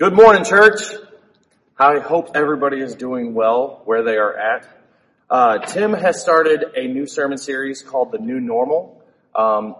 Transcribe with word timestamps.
Good 0.00 0.14
morning, 0.14 0.44
church. 0.44 0.94
I 1.78 1.98
hope 1.98 2.30
everybody 2.34 2.80
is 2.80 2.94
doing 2.94 3.34
well 3.34 3.82
where 3.84 4.02
they 4.02 4.16
are 4.16 4.34
at. 4.34 4.66
Uh, 5.28 5.58
Tim 5.58 5.92
has 5.92 6.18
started 6.18 6.64
a 6.74 6.86
new 6.88 7.04
sermon 7.04 7.36
series 7.36 7.82
called 7.82 8.10
The 8.10 8.16
New 8.16 8.40
Normal. 8.40 9.04
Um, 9.34 9.76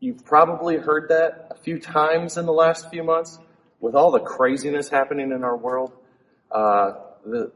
you've 0.00 0.22
probably 0.22 0.76
heard 0.76 1.08
that 1.08 1.48
a 1.50 1.54
few 1.54 1.78
times 1.78 2.36
in 2.36 2.44
the 2.44 2.52
last 2.52 2.90
few 2.90 3.02
months. 3.02 3.38
With 3.80 3.94
all 3.94 4.10
the 4.10 4.20
craziness 4.20 4.90
happening 4.90 5.32
in 5.32 5.42
our 5.42 5.56
world, 5.56 5.92
uh, 6.50 6.96
the, 7.24 7.50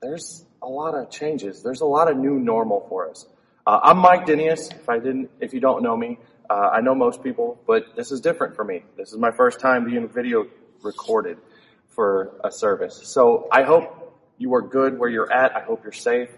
there's 0.00 0.46
a 0.62 0.66
lot 0.66 0.94
of 0.94 1.10
changes. 1.10 1.62
There's 1.62 1.82
a 1.82 1.86
lot 1.86 2.10
of 2.10 2.16
new 2.16 2.38
normal 2.38 2.86
for 2.88 3.10
us. 3.10 3.26
Uh, 3.66 3.80
I'm 3.82 3.98
Mike 3.98 4.24
Dinius. 4.24 4.70
If 4.70 4.88
I 4.88 4.98
didn't, 4.98 5.28
if 5.40 5.52
you 5.52 5.60
don't 5.60 5.82
know 5.82 5.94
me, 5.94 6.16
uh, 6.48 6.70
I 6.72 6.80
know 6.80 6.94
most 6.94 7.22
people, 7.22 7.60
but 7.66 7.84
this 7.96 8.12
is 8.12 8.22
different 8.22 8.56
for 8.56 8.64
me. 8.64 8.82
This 8.96 9.12
is 9.12 9.18
my 9.18 9.30
first 9.30 9.60
time 9.60 9.84
being 9.84 10.08
video 10.08 10.46
recorded 10.82 11.38
for 11.88 12.38
a 12.44 12.50
service. 12.50 13.00
So 13.04 13.48
I 13.50 13.62
hope 13.62 14.06
you 14.38 14.54
are 14.54 14.62
good 14.62 14.98
where 14.98 15.08
you're 15.08 15.32
at. 15.32 15.56
I 15.56 15.60
hope 15.60 15.82
you're 15.82 15.92
safe. 15.92 16.28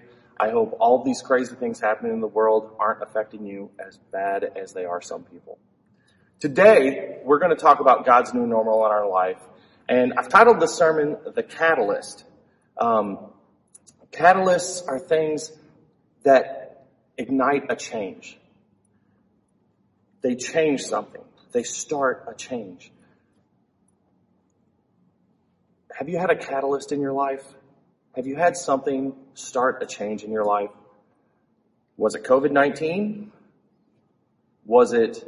I 0.40 0.50
hope 0.50 0.76
all 0.80 1.02
these 1.02 1.20
crazy 1.20 1.54
things 1.56 1.80
happening 1.80 2.12
in 2.12 2.20
the 2.20 2.28
world 2.28 2.76
aren't 2.78 3.02
affecting 3.02 3.44
you 3.44 3.70
as 3.84 3.98
bad 4.12 4.44
as 4.44 4.72
they 4.72 4.84
are 4.84 5.02
some 5.02 5.24
people. 5.24 5.58
Today, 6.38 7.18
we're 7.24 7.40
going 7.40 7.50
to 7.50 7.60
talk 7.60 7.80
about 7.80 8.06
God's 8.06 8.32
new 8.32 8.46
normal 8.46 8.86
in 8.86 8.92
our 8.92 9.08
life. 9.08 9.40
And 9.88 10.12
I've 10.16 10.28
titled 10.28 10.60
the 10.60 10.68
sermon, 10.68 11.16
The 11.34 11.42
Catalyst. 11.42 12.24
Um, 12.76 13.18
catalysts 14.12 14.86
are 14.86 15.00
things 15.00 15.50
that 16.22 16.86
ignite 17.16 17.64
a 17.70 17.74
change. 17.74 18.38
They 20.20 20.36
change 20.36 20.82
something. 20.82 21.22
They 21.50 21.64
start 21.64 22.26
a 22.28 22.34
change. 22.34 22.92
Have 25.98 26.08
you 26.08 26.16
had 26.16 26.30
a 26.30 26.36
catalyst 26.36 26.92
in 26.92 27.00
your 27.00 27.12
life? 27.12 27.42
Have 28.14 28.24
you 28.24 28.36
had 28.36 28.56
something 28.56 29.16
start 29.34 29.82
a 29.82 29.86
change 29.86 30.22
in 30.22 30.30
your 30.30 30.44
life? 30.44 30.70
Was 31.96 32.14
it 32.14 32.22
COVID-19? 32.22 33.30
Was 34.64 34.92
it 34.92 35.24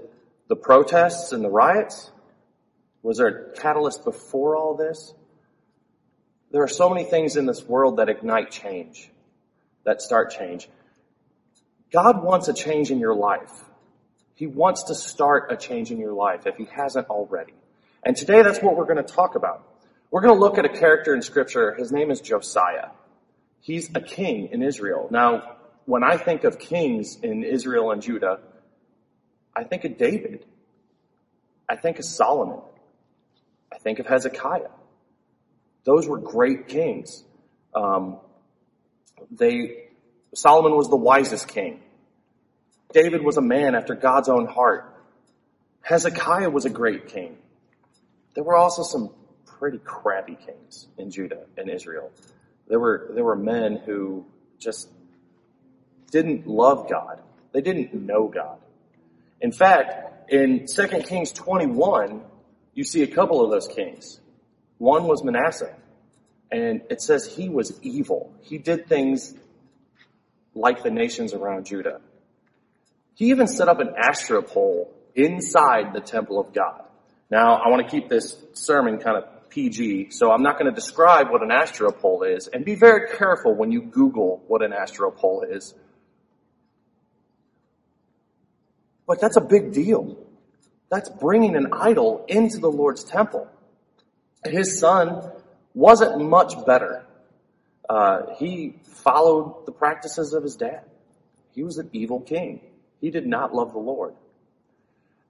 the 0.46 0.54
protests 0.54 1.32
and 1.32 1.42
the 1.42 1.48
riots? 1.48 2.12
Was 3.02 3.18
there 3.18 3.26
a 3.26 3.52
catalyst 3.56 4.04
before 4.04 4.54
all 4.54 4.76
this? 4.76 5.12
There 6.52 6.62
are 6.62 6.68
so 6.68 6.88
many 6.88 7.02
things 7.02 7.34
in 7.34 7.46
this 7.46 7.64
world 7.64 7.96
that 7.96 8.08
ignite 8.08 8.52
change, 8.52 9.10
that 9.82 10.00
start 10.00 10.30
change. 10.30 10.68
God 11.92 12.22
wants 12.22 12.46
a 12.46 12.54
change 12.54 12.92
in 12.92 13.00
your 13.00 13.16
life. 13.16 13.64
He 14.36 14.46
wants 14.46 14.84
to 14.84 14.94
start 14.94 15.50
a 15.50 15.56
change 15.56 15.90
in 15.90 15.98
your 15.98 16.12
life 16.12 16.46
if 16.46 16.56
he 16.56 16.66
hasn't 16.66 17.08
already. 17.08 17.54
And 18.04 18.16
today 18.16 18.42
that's 18.42 18.62
what 18.62 18.76
we're 18.76 18.84
going 18.84 19.04
to 19.04 19.12
talk 19.12 19.34
about. 19.34 19.66
We're 20.10 20.22
going 20.22 20.34
to 20.34 20.40
look 20.40 20.58
at 20.58 20.64
a 20.64 20.68
character 20.68 21.14
in 21.14 21.22
scripture. 21.22 21.74
His 21.74 21.92
name 21.92 22.10
is 22.10 22.20
Josiah. 22.20 22.88
He's 23.60 23.90
a 23.94 24.00
king 24.00 24.48
in 24.50 24.62
Israel. 24.62 25.08
Now, 25.10 25.56
when 25.84 26.02
I 26.02 26.16
think 26.16 26.44
of 26.44 26.58
kings 26.58 27.16
in 27.22 27.44
Israel 27.44 27.92
and 27.92 28.02
Judah, 28.02 28.40
I 29.54 29.64
think 29.64 29.84
of 29.84 29.98
David. 29.98 30.44
I 31.68 31.76
think 31.76 31.98
of 31.98 32.04
Solomon. 32.04 32.60
I 33.72 33.78
think 33.78 34.00
of 34.00 34.06
Hezekiah. 34.06 34.70
Those 35.84 36.08
were 36.08 36.18
great 36.18 36.66
kings. 36.66 37.22
Um, 37.72 38.18
they, 39.30 39.84
Solomon 40.34 40.76
was 40.76 40.88
the 40.88 40.96
wisest 40.96 41.46
king. 41.46 41.80
David 42.92 43.22
was 43.22 43.36
a 43.36 43.42
man 43.42 43.76
after 43.76 43.94
God's 43.94 44.28
own 44.28 44.46
heart. 44.46 44.92
Hezekiah 45.82 46.50
was 46.50 46.64
a 46.64 46.70
great 46.70 47.08
king. 47.08 47.36
There 48.34 48.42
were 48.42 48.56
also 48.56 48.82
some 48.82 49.10
pretty 49.60 49.78
crappy 49.78 50.36
kings 50.36 50.88
in 50.96 51.10
Judah 51.10 51.44
and 51.58 51.68
Israel. 51.68 52.10
There 52.66 52.80
were, 52.80 53.10
there 53.14 53.24
were 53.24 53.36
men 53.36 53.76
who 53.84 54.24
just 54.58 54.88
didn't 56.10 56.46
love 56.46 56.88
God. 56.88 57.20
They 57.52 57.60
didn't 57.60 57.92
know 57.92 58.26
God. 58.26 58.58
In 59.42 59.52
fact, 59.52 60.32
in 60.32 60.66
2 60.66 60.86
Kings 61.02 61.30
21, 61.32 62.22
you 62.72 62.84
see 62.84 63.02
a 63.02 63.06
couple 63.06 63.44
of 63.44 63.50
those 63.50 63.68
kings. 63.68 64.18
One 64.78 65.04
was 65.04 65.22
Manasseh, 65.22 65.74
and 66.50 66.80
it 66.88 67.02
says 67.02 67.26
he 67.26 67.50
was 67.50 67.78
evil. 67.82 68.32
He 68.40 68.56
did 68.56 68.86
things 68.86 69.34
like 70.54 70.82
the 70.82 70.90
nations 70.90 71.34
around 71.34 71.66
Judah. 71.66 72.00
He 73.14 73.26
even 73.26 73.46
set 73.46 73.68
up 73.68 73.78
an 73.80 73.92
Asherah 73.98 74.42
pole 74.42 74.90
inside 75.14 75.92
the 75.92 76.00
temple 76.00 76.40
of 76.40 76.54
God. 76.54 76.82
Now, 77.30 77.56
I 77.56 77.68
want 77.68 77.86
to 77.86 77.90
keep 77.90 78.08
this 78.08 78.42
sermon 78.54 78.98
kind 78.98 79.18
of 79.18 79.24
PG, 79.50 80.10
so 80.10 80.30
I'm 80.30 80.42
not 80.42 80.58
going 80.58 80.72
to 80.72 80.74
describe 80.74 81.30
what 81.30 81.42
an 81.42 81.50
Asherah 81.50 81.92
pole 81.92 82.22
is, 82.22 82.46
and 82.46 82.64
be 82.64 82.74
very 82.74 83.16
careful 83.16 83.54
when 83.54 83.70
you 83.70 83.82
Google 83.82 84.42
what 84.46 84.62
an 84.62 84.72
Asherah 84.72 85.12
pole 85.12 85.44
is. 85.48 85.74
But 89.06 89.20
that's 89.20 89.36
a 89.36 89.40
big 89.40 89.72
deal. 89.72 90.16
That's 90.88 91.08
bringing 91.08 91.56
an 91.56 91.72
idol 91.72 92.24
into 92.28 92.58
the 92.58 92.70
Lord's 92.70 93.04
temple. 93.04 93.48
His 94.44 94.78
son 94.78 95.32
wasn't 95.74 96.20
much 96.20 96.54
better. 96.66 97.04
Uh, 97.88 98.34
he 98.38 98.76
followed 98.84 99.66
the 99.66 99.72
practices 99.72 100.32
of 100.32 100.42
his 100.42 100.56
dad. 100.56 100.84
He 101.54 101.62
was 101.62 101.78
an 101.78 101.90
evil 101.92 102.20
king. 102.20 102.60
He 103.00 103.10
did 103.10 103.26
not 103.26 103.54
love 103.54 103.72
the 103.72 103.78
Lord. 103.78 104.14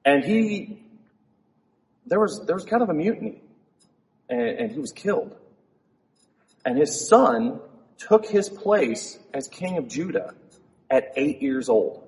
And 0.05 0.25
he, 0.25 0.83
there 2.07 2.21
was, 2.21 2.45
there 2.47 2.55
was 2.55 2.65
kind 2.65 2.83
of 2.83 2.91
a 2.91 2.95
mutiny 2.95 3.41
and, 4.31 4.41
and 4.41 4.73
he 4.73 4.79
was 4.79 4.93
killed. 4.93 5.37
And 6.65 6.79
his 6.79 7.09
son 7.09 7.61
took 7.99 8.25
his 8.27 8.49
place 8.49 9.19
as 9.35 9.49
king 9.49 9.77
of 9.77 9.89
Judah 9.89 10.35
at 10.89 11.13
eight 11.17 11.43
years 11.43 11.69
old. 11.69 12.05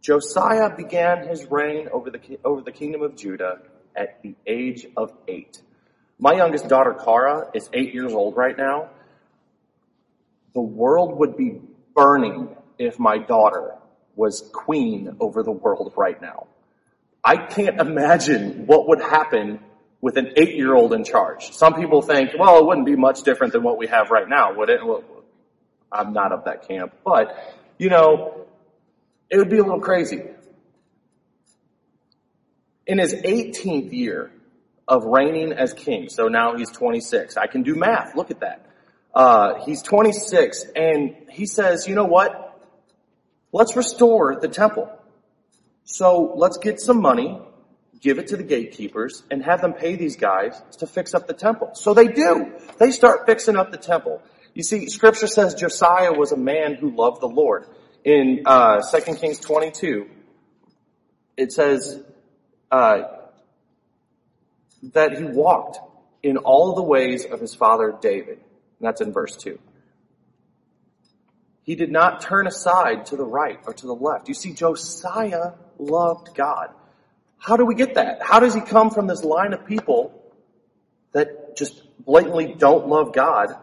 Josiah 0.00 0.74
began 0.74 1.28
his 1.28 1.50
reign 1.50 1.88
over 1.92 2.10
the, 2.10 2.20
over 2.44 2.62
the 2.62 2.72
kingdom 2.72 3.02
of 3.02 3.16
Judah 3.16 3.60
at 3.94 4.22
the 4.22 4.34
age 4.46 4.86
of 4.96 5.12
eight. 5.28 5.60
My 6.18 6.34
youngest 6.34 6.68
daughter, 6.68 6.94
Kara, 6.94 7.50
is 7.54 7.68
eight 7.72 7.92
years 7.92 8.12
old 8.12 8.36
right 8.36 8.56
now. 8.56 8.90
The 10.54 10.60
world 10.60 11.18
would 11.18 11.36
be 11.36 11.60
burning 11.94 12.48
if 12.78 12.98
my 12.98 13.18
daughter 13.18 13.74
was 14.14 14.48
queen 14.52 15.16
over 15.20 15.42
the 15.42 15.52
world 15.52 15.92
right 15.96 16.20
now. 16.20 16.46
I 17.22 17.36
can't 17.36 17.80
imagine 17.80 18.66
what 18.66 18.88
would 18.88 19.00
happen 19.00 19.60
with 20.00 20.16
an 20.16 20.32
eight-year-old 20.36 20.92
in 20.92 21.04
charge. 21.04 21.50
Some 21.52 21.74
people 21.74 22.02
think, 22.02 22.30
well, 22.38 22.58
it 22.58 22.66
wouldn't 22.66 22.86
be 22.86 22.96
much 22.96 23.22
different 23.22 23.52
than 23.52 23.62
what 23.62 23.78
we 23.78 23.86
have 23.86 24.10
right 24.10 24.28
now, 24.28 24.54
would 24.54 24.68
it? 24.68 24.84
Well, 24.84 25.02
I'm 25.90 26.12
not 26.12 26.32
of 26.32 26.44
that 26.44 26.68
camp, 26.68 26.92
but, 27.04 27.36
you 27.78 27.88
know, 27.88 28.46
it 29.30 29.38
would 29.38 29.50
be 29.50 29.58
a 29.58 29.62
little 29.62 29.80
crazy. 29.80 30.22
In 32.86 32.98
his 32.98 33.14
18th 33.14 33.92
year 33.92 34.30
of 34.86 35.04
reigning 35.04 35.52
as 35.52 35.72
king, 35.72 36.08
so 36.08 36.28
now 36.28 36.56
he's 36.56 36.70
26. 36.70 37.36
I 37.36 37.46
can 37.46 37.62
do 37.62 37.74
math. 37.74 38.14
Look 38.14 38.30
at 38.30 38.40
that. 38.40 38.66
Uh, 39.14 39.64
he's 39.64 39.82
26 39.82 40.66
and 40.76 41.16
he 41.30 41.46
says, 41.46 41.88
you 41.88 41.94
know 41.94 42.04
what? 42.04 42.60
Let's 43.50 43.74
restore 43.74 44.38
the 44.38 44.48
temple. 44.48 44.92
So 45.84 46.34
let's 46.36 46.58
get 46.58 46.80
some 46.80 47.00
money, 47.00 47.40
give 48.00 48.18
it 48.18 48.28
to 48.28 48.36
the 48.36 48.42
gatekeepers, 48.42 49.22
and 49.30 49.42
have 49.42 49.60
them 49.60 49.72
pay 49.72 49.96
these 49.96 50.16
guys 50.16 50.60
to 50.78 50.86
fix 50.86 51.14
up 51.14 51.26
the 51.26 51.34
temple. 51.34 51.70
So 51.74 51.94
they 51.94 52.08
do. 52.08 52.52
They 52.78 52.90
start 52.90 53.26
fixing 53.26 53.56
up 53.56 53.70
the 53.70 53.78
temple. 53.78 54.22
You 54.54 54.62
see, 54.62 54.88
scripture 54.88 55.26
says 55.26 55.54
Josiah 55.54 56.12
was 56.12 56.32
a 56.32 56.36
man 56.36 56.74
who 56.74 56.90
loved 56.90 57.20
the 57.20 57.28
Lord. 57.28 57.66
In 58.04 58.42
uh, 58.46 58.80
2 58.80 59.14
Kings 59.16 59.40
22, 59.40 60.08
it 61.36 61.52
says 61.52 62.02
uh, 62.70 63.02
that 64.92 65.18
he 65.18 65.24
walked 65.24 65.78
in 66.22 66.36
all 66.38 66.74
the 66.74 66.82
ways 66.82 67.24
of 67.24 67.40
his 67.40 67.54
father 67.54 67.94
David. 68.00 68.38
And 68.78 68.88
that's 68.88 69.00
in 69.00 69.12
verse 69.12 69.36
2. 69.36 69.58
He 71.62 71.74
did 71.74 71.90
not 71.90 72.20
turn 72.20 72.46
aside 72.46 73.06
to 73.06 73.16
the 73.16 73.24
right 73.24 73.58
or 73.66 73.74
to 73.74 73.86
the 73.86 73.94
left. 73.94 74.28
You 74.28 74.34
see, 74.34 74.52
Josiah 74.52 75.52
loved 75.78 76.34
God. 76.34 76.68
How 77.46 77.56
do 77.56 77.64
we 77.64 77.76
get 77.76 77.94
that? 77.94 78.22
How 78.22 78.40
does 78.40 78.54
he 78.54 78.60
come 78.60 78.90
from 78.90 79.06
this 79.06 79.22
line 79.22 79.52
of 79.52 79.64
people 79.64 80.20
that 81.12 81.56
just 81.56 81.80
blatantly 82.04 82.56
don't 82.58 82.88
love 82.88 83.14
God, 83.14 83.54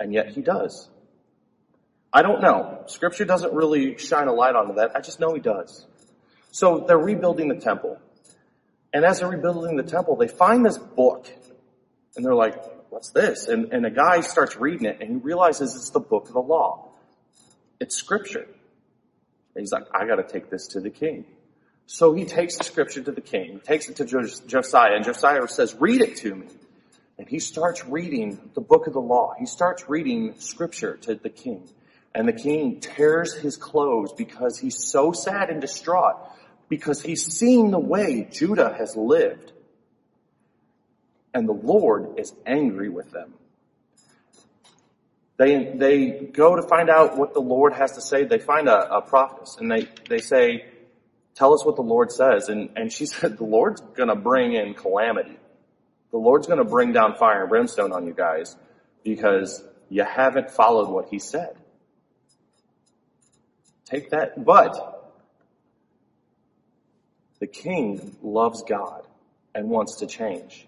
and 0.00 0.12
yet 0.12 0.30
he 0.30 0.42
does? 0.42 0.88
I 2.12 2.22
don't 2.22 2.42
know. 2.42 2.82
Scripture 2.86 3.24
doesn't 3.24 3.52
really 3.52 3.96
shine 3.96 4.26
a 4.26 4.32
light 4.32 4.56
onto 4.56 4.74
that. 4.74 4.96
I 4.96 5.00
just 5.00 5.20
know 5.20 5.34
he 5.34 5.40
does. 5.40 5.86
So 6.50 6.80
they're 6.80 6.98
rebuilding 6.98 7.46
the 7.46 7.60
temple. 7.60 8.00
And 8.92 9.04
as 9.04 9.20
they're 9.20 9.28
rebuilding 9.28 9.76
the 9.76 9.84
temple, 9.84 10.16
they 10.16 10.26
find 10.26 10.66
this 10.66 10.76
book. 10.76 11.30
And 12.16 12.24
they're 12.24 12.34
like, 12.34 12.56
what's 12.90 13.10
this? 13.10 13.46
And, 13.46 13.72
and 13.72 13.86
a 13.86 13.90
guy 13.90 14.20
starts 14.22 14.56
reading 14.56 14.86
it 14.86 14.98
and 15.00 15.10
he 15.10 15.16
realizes 15.16 15.76
it's 15.76 15.90
the 15.90 16.00
book 16.00 16.26
of 16.26 16.32
the 16.32 16.40
law. 16.40 16.88
It's 17.78 17.94
scripture. 17.94 18.48
And 19.54 19.62
he's 19.62 19.70
like, 19.70 19.84
I 19.94 20.06
gotta 20.06 20.24
take 20.24 20.50
this 20.50 20.66
to 20.68 20.80
the 20.80 20.90
king. 20.90 21.24
So 21.90 22.12
he 22.12 22.26
takes 22.26 22.58
the 22.58 22.64
scripture 22.64 23.02
to 23.02 23.12
the 23.12 23.22
king, 23.22 23.62
takes 23.64 23.88
it 23.88 23.96
to 23.96 24.04
Josiah, 24.04 24.94
and 24.94 25.06
Josiah 25.06 25.48
says, 25.48 25.74
read 25.80 26.02
it 26.02 26.18
to 26.18 26.34
me. 26.34 26.46
And 27.16 27.26
he 27.26 27.38
starts 27.38 27.82
reading 27.86 28.50
the 28.52 28.60
book 28.60 28.86
of 28.86 28.92
the 28.92 29.00
law. 29.00 29.32
He 29.38 29.46
starts 29.46 29.88
reading 29.88 30.34
scripture 30.38 30.98
to 30.98 31.14
the 31.14 31.30
king. 31.30 31.66
And 32.14 32.28
the 32.28 32.34
king 32.34 32.80
tears 32.80 33.32
his 33.32 33.56
clothes 33.56 34.12
because 34.12 34.58
he's 34.58 34.76
so 34.76 35.12
sad 35.12 35.48
and 35.48 35.62
distraught 35.62 36.16
because 36.68 37.00
he's 37.00 37.24
seen 37.24 37.70
the 37.70 37.78
way 37.78 38.28
Judah 38.30 38.74
has 38.76 38.94
lived. 38.94 39.52
And 41.32 41.48
the 41.48 41.54
Lord 41.54 42.18
is 42.18 42.34
angry 42.44 42.90
with 42.90 43.10
them. 43.12 43.32
They, 45.38 45.72
they 45.74 46.10
go 46.10 46.54
to 46.54 46.62
find 46.62 46.90
out 46.90 47.16
what 47.16 47.32
the 47.32 47.40
Lord 47.40 47.72
has 47.72 47.92
to 47.92 48.02
say. 48.02 48.24
They 48.24 48.40
find 48.40 48.68
a, 48.68 48.96
a 48.96 49.00
prophetess 49.00 49.56
and 49.58 49.70
they, 49.70 49.88
they 50.10 50.18
say, 50.18 50.66
tell 51.38 51.54
us 51.54 51.64
what 51.64 51.76
the 51.76 51.82
Lord 51.82 52.10
says. 52.10 52.48
And, 52.48 52.70
and 52.76 52.92
she 52.92 53.06
said, 53.06 53.38
the 53.38 53.44
Lord's 53.44 53.80
gonna 53.96 54.16
bring 54.16 54.54
in 54.54 54.74
calamity. 54.74 55.38
The 56.10 56.18
Lord's 56.18 56.46
gonna 56.46 56.64
bring 56.64 56.92
down 56.92 57.14
fire 57.14 57.42
and 57.42 57.48
brimstone 57.48 57.92
on 57.92 58.06
you 58.06 58.12
guys 58.12 58.56
because 59.04 59.62
you 59.88 60.04
haven't 60.04 60.50
followed 60.50 60.88
what 60.88 61.08
he 61.08 61.18
said. 61.18 61.56
Take 63.84 64.10
that, 64.10 64.44
but 64.44 65.14
the 67.38 67.46
king 67.46 68.16
loves 68.22 68.62
God 68.64 69.06
and 69.54 69.70
wants 69.70 70.00
to 70.00 70.06
change. 70.06 70.66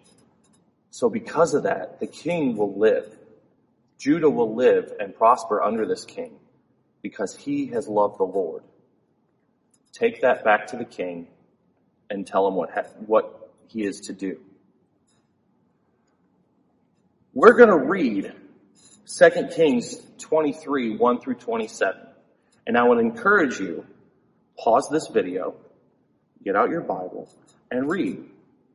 So 0.91 1.11
because 1.11 1.53
of 1.53 1.65
that, 1.65 2.01
the 2.01 2.07
king 2.07 2.57
will 2.57 2.79
live. 2.79 3.15
Judah 3.99 4.31
will 4.31 4.55
live 4.55 4.93
and 4.99 5.15
prosper 5.15 5.63
under 5.63 5.87
this 5.87 6.05
king 6.05 6.33
because 7.03 7.37
he 7.37 7.67
has 7.67 7.87
loved 7.87 8.19
the 8.19 8.25
Lord. 8.25 8.63
Take 9.93 10.23
that 10.23 10.45
back 10.45 10.69
to 10.69 10.77
the 10.77 10.85
king 10.85 11.27
and 12.09 12.27
tell 12.27 12.47
him 12.47 12.55
what, 12.55 12.71
ha- 12.71 12.91
what 13.07 13.51
he 13.69 13.85
is 13.85 14.01
to 14.03 14.13
do. 14.13 14.41
We're 17.33 17.55
going 17.55 17.71
to 17.71 17.79
read 17.79 18.33
2 19.07 19.31
Kings 19.55 19.97
23, 20.19 20.97
1 20.97 21.21
through 21.21 21.35
27. 21.35 22.01
And 22.67 22.77
I 22.77 22.83
would 22.83 22.99
encourage 22.99 23.59
you, 23.59 23.87
pause 24.59 24.89
this 24.91 25.09
video, 25.09 25.55
get 26.45 26.57
out 26.57 26.71
your 26.71 26.83
Bible, 26.83 27.29
and 27.71 27.89
read 27.89 28.25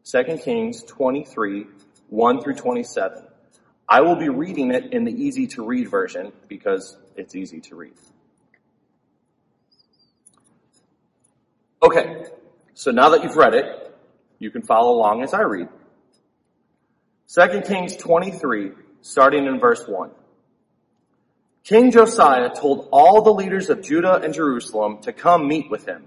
2 0.05 0.23
Kings 0.43 0.83
23, 0.83 1.65
1 2.09 2.41
through 2.41 2.55
27. 2.55 3.23
I 3.87 4.01
will 4.01 4.15
be 4.15 4.29
reading 4.29 4.71
it 4.71 4.93
in 4.93 5.03
the 5.03 5.11
easy 5.11 5.47
to 5.47 5.65
read 5.65 5.89
version 5.89 6.31
because 6.47 6.97
it's 7.15 7.35
easy 7.35 7.59
to 7.61 7.75
read. 7.75 7.93
Okay, 11.85 12.25
so 12.73 12.89
now 12.89 13.09
that 13.09 13.23
you've 13.23 13.35
read 13.35 13.53
it, 13.53 13.95
you 14.39 14.49
can 14.49 14.63
follow 14.63 14.97
along 14.97 15.21
as 15.21 15.35
I 15.35 15.41
read. 15.41 15.69
2 17.27 17.61
Kings 17.61 17.95
23, 17.95 18.71
starting 19.01 19.45
in 19.45 19.59
verse 19.59 19.83
1. 19.87 20.09
King 21.63 21.91
Josiah 21.91 22.49
told 22.55 22.89
all 22.91 23.21
the 23.21 23.31
leaders 23.31 23.69
of 23.69 23.83
Judah 23.83 24.15
and 24.15 24.33
Jerusalem 24.33 24.97
to 25.03 25.13
come 25.13 25.47
meet 25.47 25.69
with 25.69 25.87
him. 25.87 26.05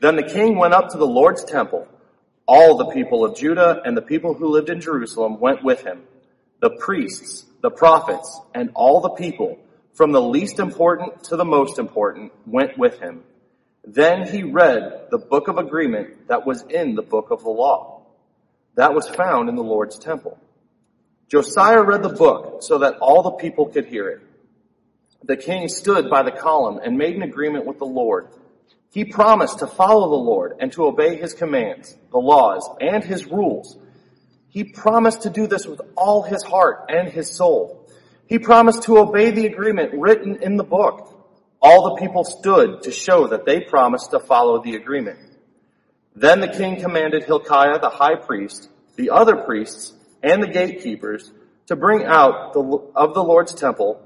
Then 0.00 0.16
the 0.16 0.24
king 0.24 0.58
went 0.58 0.74
up 0.74 0.88
to 0.88 0.98
the 0.98 1.06
Lord's 1.06 1.44
temple. 1.44 1.86
All 2.48 2.76
the 2.76 2.86
people 2.86 3.24
of 3.24 3.36
Judah 3.36 3.80
and 3.84 3.96
the 3.96 4.02
people 4.02 4.34
who 4.34 4.48
lived 4.48 4.70
in 4.70 4.80
Jerusalem 4.80 5.38
went 5.38 5.62
with 5.62 5.82
him 5.82 6.02
the 6.60 6.70
priests, 6.80 7.46
the 7.62 7.70
prophets, 7.70 8.40
and 8.56 8.70
all 8.74 9.00
the 9.00 9.10
people, 9.10 9.56
from 9.92 10.10
the 10.10 10.20
least 10.20 10.58
important 10.58 11.22
to 11.22 11.36
the 11.36 11.44
most 11.44 11.78
important, 11.78 12.32
went 12.44 12.76
with 12.76 12.98
him. 12.98 13.22
Then 13.86 14.26
he 14.26 14.42
read 14.42 15.08
the 15.10 15.18
book 15.18 15.48
of 15.48 15.58
agreement 15.58 16.28
that 16.28 16.46
was 16.46 16.62
in 16.62 16.94
the 16.94 17.02
book 17.02 17.30
of 17.30 17.42
the 17.42 17.50
law. 17.50 18.02
That 18.76 18.94
was 18.94 19.08
found 19.08 19.48
in 19.48 19.56
the 19.56 19.62
Lord's 19.62 19.98
temple. 19.98 20.38
Josiah 21.28 21.82
read 21.82 22.02
the 22.02 22.08
book 22.08 22.62
so 22.62 22.78
that 22.78 22.98
all 23.00 23.22
the 23.22 23.32
people 23.32 23.66
could 23.66 23.86
hear 23.86 24.08
it. 24.08 24.20
The 25.22 25.36
king 25.36 25.68
stood 25.68 26.10
by 26.10 26.22
the 26.22 26.30
column 26.30 26.80
and 26.82 26.98
made 26.98 27.16
an 27.16 27.22
agreement 27.22 27.66
with 27.66 27.78
the 27.78 27.86
Lord. 27.86 28.28
He 28.90 29.04
promised 29.04 29.60
to 29.60 29.66
follow 29.66 30.08
the 30.10 30.24
Lord 30.24 30.54
and 30.60 30.70
to 30.72 30.84
obey 30.84 31.16
his 31.16 31.34
commands, 31.34 31.96
the 32.10 32.18
laws, 32.18 32.68
and 32.80 33.02
his 33.02 33.26
rules 33.26 33.78
he 34.54 34.62
promised 34.62 35.22
to 35.22 35.30
do 35.30 35.48
this 35.48 35.66
with 35.66 35.80
all 35.96 36.22
his 36.22 36.44
heart 36.44 36.84
and 36.88 37.08
his 37.08 37.28
soul. 37.28 37.90
He 38.28 38.38
promised 38.38 38.84
to 38.84 38.98
obey 38.98 39.32
the 39.32 39.46
agreement 39.46 39.94
written 39.94 40.44
in 40.44 40.56
the 40.56 40.62
book. 40.62 41.13
All 41.64 41.94
the 41.94 42.00
people 42.02 42.24
stood 42.24 42.82
to 42.82 42.92
show 42.92 43.28
that 43.28 43.46
they 43.46 43.58
promised 43.58 44.10
to 44.10 44.20
follow 44.20 44.62
the 44.62 44.76
agreement. 44.76 45.18
Then 46.14 46.40
the 46.40 46.48
king 46.48 46.78
commanded 46.78 47.24
Hilkiah 47.24 47.80
the 47.80 47.88
high 47.88 48.16
priest, 48.16 48.68
the 48.96 49.08
other 49.08 49.36
priests, 49.36 49.94
and 50.22 50.42
the 50.42 50.46
gatekeepers 50.46 51.32
to 51.68 51.74
bring 51.74 52.04
out 52.04 52.52
the, 52.52 52.60
of 52.94 53.14
the 53.14 53.24
Lord's 53.24 53.54
temple 53.54 54.02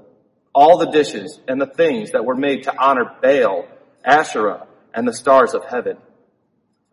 all 0.55 0.77
the 0.77 0.89
dishes 0.89 1.37
and 1.49 1.59
the 1.59 1.65
things 1.65 2.11
that 2.11 2.23
were 2.23 2.35
made 2.35 2.63
to 2.63 2.81
honor 2.81 3.11
Baal, 3.21 3.67
Asherah, 4.05 4.65
and 4.93 5.05
the 5.05 5.13
stars 5.13 5.53
of 5.53 5.65
heaven. 5.65 5.97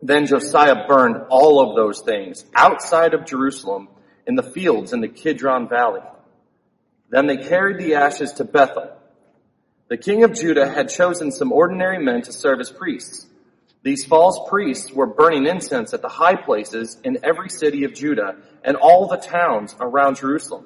Then 0.01 0.25
Josiah 0.25 0.85
burned 0.85 1.27
all 1.29 1.61
of 1.61 1.77
those 1.77 2.01
things 2.01 2.43
outside 2.53 3.13
of 3.13 3.25
Jerusalem 3.25 3.87
in 4.27 4.35
the 4.35 4.43
fields 4.43 4.91
in 4.91 4.99
the 4.99 5.07
Kidron 5.07 5.69
Valley. 5.69 6.03
Then 7.09 7.25
they 7.25 7.37
carried 7.37 7.79
the 7.79 7.95
ashes 7.95 8.33
to 8.33 8.43
Bethel. 8.43 8.91
The 9.89 9.97
king 9.97 10.25
of 10.25 10.33
Judah 10.33 10.69
had 10.69 10.89
chosen 10.89 11.31
some 11.31 11.53
ordinary 11.53 11.97
men 11.97 12.21
to 12.23 12.33
serve 12.33 12.59
as 12.59 12.69
priests. 12.69 13.25
These 13.83 14.03
false 14.03 14.37
priests 14.49 14.91
were 14.91 15.07
burning 15.07 15.45
incense 15.45 15.93
at 15.93 16.01
the 16.01 16.09
high 16.09 16.35
places 16.35 16.97
in 17.05 17.19
every 17.23 17.49
city 17.49 17.85
of 17.85 17.93
Judah 17.93 18.35
and 18.65 18.75
all 18.75 19.07
the 19.07 19.15
towns 19.15 19.75
around 19.79 20.17
Jerusalem. 20.17 20.65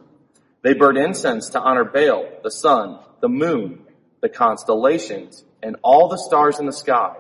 They 0.64 0.74
burned 0.74 0.98
incense 0.98 1.50
to 1.50 1.60
honor 1.60 1.84
Baal, 1.84 2.28
the 2.42 2.50
sun, 2.50 2.98
the 3.20 3.30
moon, 3.30 3.84
the 4.22 4.30
constellations, 4.30 5.44
and 5.62 5.76
all 5.84 6.08
the 6.08 6.18
stars 6.18 6.60
in 6.60 6.66
the 6.66 6.74
sky. 6.74 7.16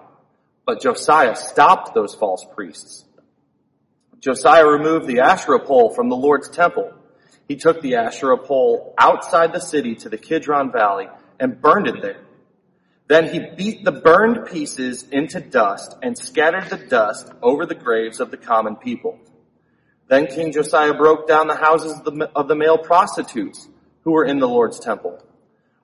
But 0.65 0.81
Josiah 0.81 1.35
stopped 1.35 1.93
those 1.93 2.15
false 2.15 2.45
priests. 2.55 3.05
Josiah 4.19 4.65
removed 4.65 5.05
the 5.05 5.19
Asherah 5.19 5.59
pole 5.59 5.93
from 5.93 6.09
the 6.09 6.15
Lord's 6.15 6.49
temple. 6.49 6.93
He 7.47 7.57
took 7.57 7.81
the 7.81 7.95
Asherah 7.95 8.39
pole 8.39 8.95
outside 8.97 9.53
the 9.53 9.59
city 9.59 9.93
to 9.95 10.09
the 10.09 10.17
Kidron 10.17 10.71
Valley 10.71 11.07
and 11.41 11.59
burned 11.59 11.87
it 11.87 12.01
there. 12.01 12.21
Then 13.07 13.27
he 13.27 13.39
beat 13.57 13.83
the 13.83 13.91
burned 13.91 14.45
pieces 14.45 15.03
into 15.11 15.41
dust 15.41 15.97
and 16.01 16.17
scattered 16.17 16.69
the 16.69 16.77
dust 16.77 17.29
over 17.41 17.65
the 17.65 17.75
graves 17.75 18.21
of 18.21 18.31
the 18.31 18.37
common 18.37 18.77
people. 18.77 19.19
Then 20.07 20.27
King 20.27 20.53
Josiah 20.53 20.93
broke 20.93 21.27
down 21.27 21.47
the 21.47 21.57
houses 21.57 21.97
of 21.97 22.05
the, 22.05 22.31
of 22.33 22.47
the 22.47 22.55
male 22.55 22.77
prostitutes 22.77 23.67
who 24.03 24.11
were 24.11 24.23
in 24.23 24.39
the 24.39 24.47
Lord's 24.47 24.79
temple. 24.79 25.21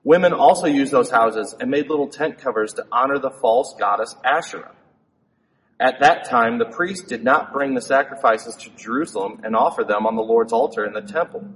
Women 0.04 0.32
also 0.32 0.66
used 0.66 0.90
those 0.90 1.10
houses 1.10 1.54
and 1.60 1.70
made 1.70 1.90
little 1.90 2.08
tent 2.08 2.38
covers 2.38 2.72
to 2.74 2.86
honor 2.90 3.18
the 3.18 3.30
false 3.30 3.74
goddess 3.78 4.16
Asherah. 4.24 4.74
At 5.78 6.00
that 6.00 6.24
time, 6.24 6.58
the 6.58 6.64
priests 6.64 7.06
did 7.06 7.22
not 7.22 7.52
bring 7.52 7.74
the 7.74 7.82
sacrifices 7.82 8.56
to 8.56 8.70
Jerusalem 8.70 9.40
and 9.44 9.54
offer 9.54 9.84
them 9.84 10.06
on 10.06 10.16
the 10.16 10.22
Lord's 10.22 10.52
altar 10.52 10.84
in 10.86 10.92
the 10.92 11.02
temple. 11.02 11.46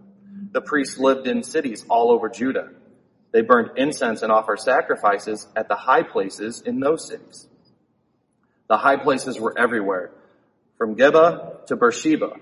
The 0.52 0.60
priests 0.60 0.98
lived 0.98 1.26
in 1.26 1.42
cities 1.42 1.86
all 1.88 2.10
over 2.10 2.28
Judah. 2.28 2.70
They 3.32 3.40
burned 3.40 3.70
incense 3.76 4.22
and 4.22 4.30
offered 4.30 4.60
sacrifices 4.60 5.48
at 5.56 5.68
the 5.68 5.74
high 5.74 6.02
places 6.02 6.62
in 6.64 6.80
those 6.80 7.08
cities. 7.08 7.48
The 8.68 8.76
high 8.76 8.96
places 8.96 9.40
were 9.40 9.58
everywhere, 9.58 10.12
from 10.78 10.96
Geba 10.96 11.66
to 11.66 11.76
Beersheba, 11.76 12.34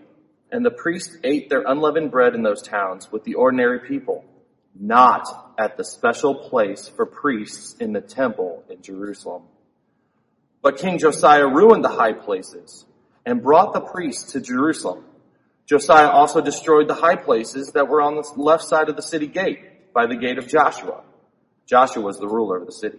and 0.50 0.64
the 0.64 0.70
priests 0.70 1.16
ate 1.22 1.48
their 1.48 1.62
unleavened 1.62 2.10
bread 2.10 2.34
in 2.34 2.42
those 2.42 2.62
towns 2.62 3.10
with 3.10 3.24
the 3.24 3.34
ordinary 3.34 3.80
people 3.80 4.24
not 4.78 5.54
at 5.58 5.76
the 5.76 5.84
special 5.84 6.34
place 6.34 6.88
for 6.88 7.06
priests 7.06 7.74
in 7.80 7.92
the 7.92 8.00
temple 8.00 8.64
in 8.68 8.82
Jerusalem. 8.82 9.42
But 10.62 10.78
King 10.78 10.98
Josiah 10.98 11.46
ruined 11.46 11.84
the 11.84 11.88
high 11.88 12.12
places 12.12 12.84
and 13.26 13.42
brought 13.42 13.72
the 13.72 13.80
priests 13.80 14.32
to 14.32 14.40
Jerusalem. 14.40 15.04
Josiah 15.66 16.08
also 16.08 16.40
destroyed 16.40 16.88
the 16.88 16.94
high 16.94 17.16
places 17.16 17.72
that 17.72 17.88
were 17.88 18.02
on 18.02 18.16
the 18.16 18.32
left 18.36 18.64
side 18.64 18.88
of 18.88 18.96
the 18.96 19.02
city 19.02 19.26
gate 19.26 19.69
by 19.92 20.06
the 20.06 20.16
gate 20.16 20.38
of 20.38 20.48
Joshua. 20.48 21.02
Joshua 21.66 22.02
was 22.02 22.18
the 22.18 22.28
ruler 22.28 22.56
of 22.56 22.66
the 22.66 22.72
city. 22.72 22.98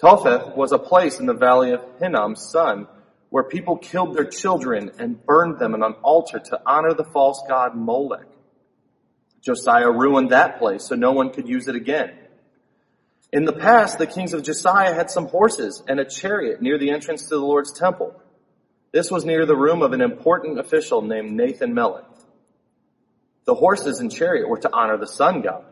Topheth 0.00 0.56
was 0.56 0.72
a 0.72 0.78
place 0.78 1.20
in 1.20 1.26
the 1.26 1.34
valley 1.34 1.72
of 1.72 1.84
Hinnom's 1.98 2.50
son 2.50 2.86
where 3.28 3.44
people 3.44 3.76
killed 3.76 4.14
their 4.14 4.24
children 4.24 4.90
and 4.98 5.24
burned 5.24 5.58
them 5.58 5.74
on 5.74 5.82
an 5.82 5.94
altar 6.02 6.38
to 6.38 6.60
honor 6.66 6.94
the 6.94 7.04
false 7.04 7.42
god 7.48 7.74
Molech. 7.74 8.26
Josiah 9.42 9.90
ruined 9.90 10.30
that 10.30 10.58
place 10.58 10.86
so 10.86 10.94
no 10.94 11.12
one 11.12 11.30
could 11.30 11.48
use 11.48 11.68
it 11.68 11.76
again. 11.76 12.12
In 13.32 13.44
the 13.44 13.52
past, 13.52 13.98
the 13.98 14.06
kings 14.06 14.34
of 14.34 14.42
Josiah 14.42 14.92
had 14.92 15.10
some 15.10 15.26
horses 15.26 15.82
and 15.86 16.00
a 16.00 16.04
chariot 16.04 16.60
near 16.60 16.78
the 16.78 16.90
entrance 16.90 17.22
to 17.24 17.36
the 17.36 17.40
Lord's 17.40 17.72
temple. 17.72 18.20
This 18.92 19.10
was 19.10 19.24
near 19.24 19.46
the 19.46 19.56
room 19.56 19.82
of 19.82 19.92
an 19.92 20.00
important 20.00 20.58
official 20.58 21.00
named 21.00 21.30
Nathan 21.30 21.72
Melech. 21.72 22.04
The 23.46 23.54
horses 23.54 24.00
and 24.00 24.12
chariot 24.12 24.48
were 24.48 24.58
to 24.58 24.72
honor 24.72 24.96
the 24.96 25.06
sun 25.06 25.42
god. 25.42 25.64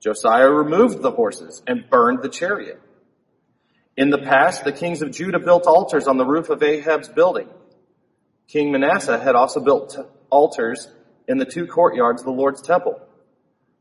Josiah 0.00 0.50
removed 0.50 1.02
the 1.02 1.10
horses 1.10 1.62
and 1.66 1.88
burned 1.90 2.22
the 2.22 2.28
chariot. 2.28 2.80
In 3.96 4.10
the 4.10 4.18
past, 4.18 4.64
the 4.64 4.72
kings 4.72 5.02
of 5.02 5.10
Judah 5.10 5.38
built 5.38 5.66
altars 5.66 6.06
on 6.06 6.18
the 6.18 6.26
roof 6.26 6.50
of 6.50 6.62
Ahab's 6.62 7.08
building. 7.08 7.48
King 8.46 8.70
Manasseh 8.70 9.18
had 9.18 9.34
also 9.34 9.60
built 9.60 9.98
altars 10.30 10.88
in 11.26 11.38
the 11.38 11.46
two 11.46 11.66
courtyards 11.66 12.22
of 12.22 12.26
the 12.26 12.32
Lord's 12.32 12.62
temple. 12.62 13.00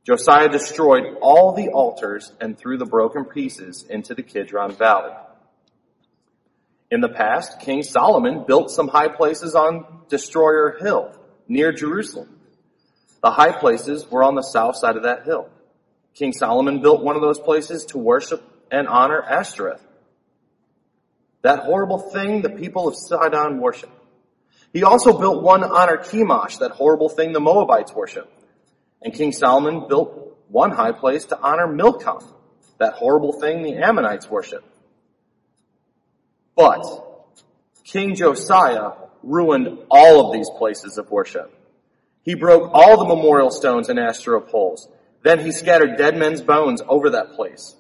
Josiah 0.06 0.50
destroyed 0.50 1.18
all 1.22 1.54
the 1.54 1.70
altars 1.70 2.32
and 2.39 2.58
threw 2.58 2.77
the 2.77 2.86
broken 2.86 3.25
pieces 3.25 3.84
into 3.89 4.13
the 4.13 4.24
Kidron 4.24 4.75
Valley. 4.75 5.13
In 6.92 7.01
the 7.01 7.10
past, 7.10 7.60
King 7.60 7.84
Solomon 7.84 8.46
built 8.48 8.70
some 8.72 8.88
high 8.88 9.08
places 9.08 9.56
on 9.56 10.04
Destroyer 10.08 10.77
Hill 10.80 11.12
near 11.48 11.74
Jerusalem. 11.74 12.35
The 13.25 13.32
high 13.32 13.53
places 13.53 14.05
were 14.12 14.22
on 14.22 14.36
the 14.36 14.44
south 14.44 14.75
side 14.75 14.98
of 14.98 15.01
that 15.01 15.25
hill. 15.25 15.50
King 16.13 16.32
Solomon 16.32 16.84
built 16.84 17.01
one 17.03 17.15
of 17.15 17.24
those 17.24 17.39
places 17.39 17.84
to 17.86 17.98
worship 17.98 18.44
and 18.70 18.88
honor 18.88 19.20
Ashtoreth. 19.20 19.84
That 21.41 21.62
horrible 21.62 21.98
thing 21.98 22.44
the 22.44 22.51
people 22.51 22.88
of 22.88 22.94
Sidon 22.96 23.60
worship. 23.60 23.89
He 24.74 24.84
also 24.84 25.17
built 25.17 25.41
one 25.41 25.62
to 25.62 25.67
honor 25.67 25.98
Chemosh, 25.98 26.60
that 26.60 26.70
horrible 26.70 27.10
thing 27.10 27.34
the 27.34 27.39
Moabites 27.39 27.96
worship. 27.96 28.32
And 29.01 29.12
King 29.12 29.32
Solomon 29.32 29.88
built 29.88 30.38
one 30.50 30.70
high 30.70 30.91
place 30.91 31.25
to 31.25 31.39
honor 31.39 31.65
Milcom, 31.65 32.24
that 32.77 32.94
horrible 32.94 33.34
thing 33.34 33.63
the 33.63 33.77
Ammonites 33.77 34.29
worship. 34.29 34.63
But 36.55 36.84
King 37.84 38.13
Josiah 38.13 38.91
ruined 39.24 39.79
all 39.89 40.27
of 40.27 40.34
these 40.34 40.51
places 40.60 41.00
of 41.00 41.10
worship. 41.10 41.51
He 42.25 42.34
broke 42.34 42.72
all 42.74 42.98
the 42.98 43.15
memorial 43.15 43.51
stones 43.51 43.88
and 43.88 44.00
Asherah 44.00 44.41
poles. 44.41 44.89
Then 45.22 45.39
he 45.39 45.51
scattered 45.51 45.98
dead 45.98 46.17
men's 46.17 46.41
bones 46.41 46.82
over 46.88 47.12
that 47.12 47.34
place. 47.34 47.75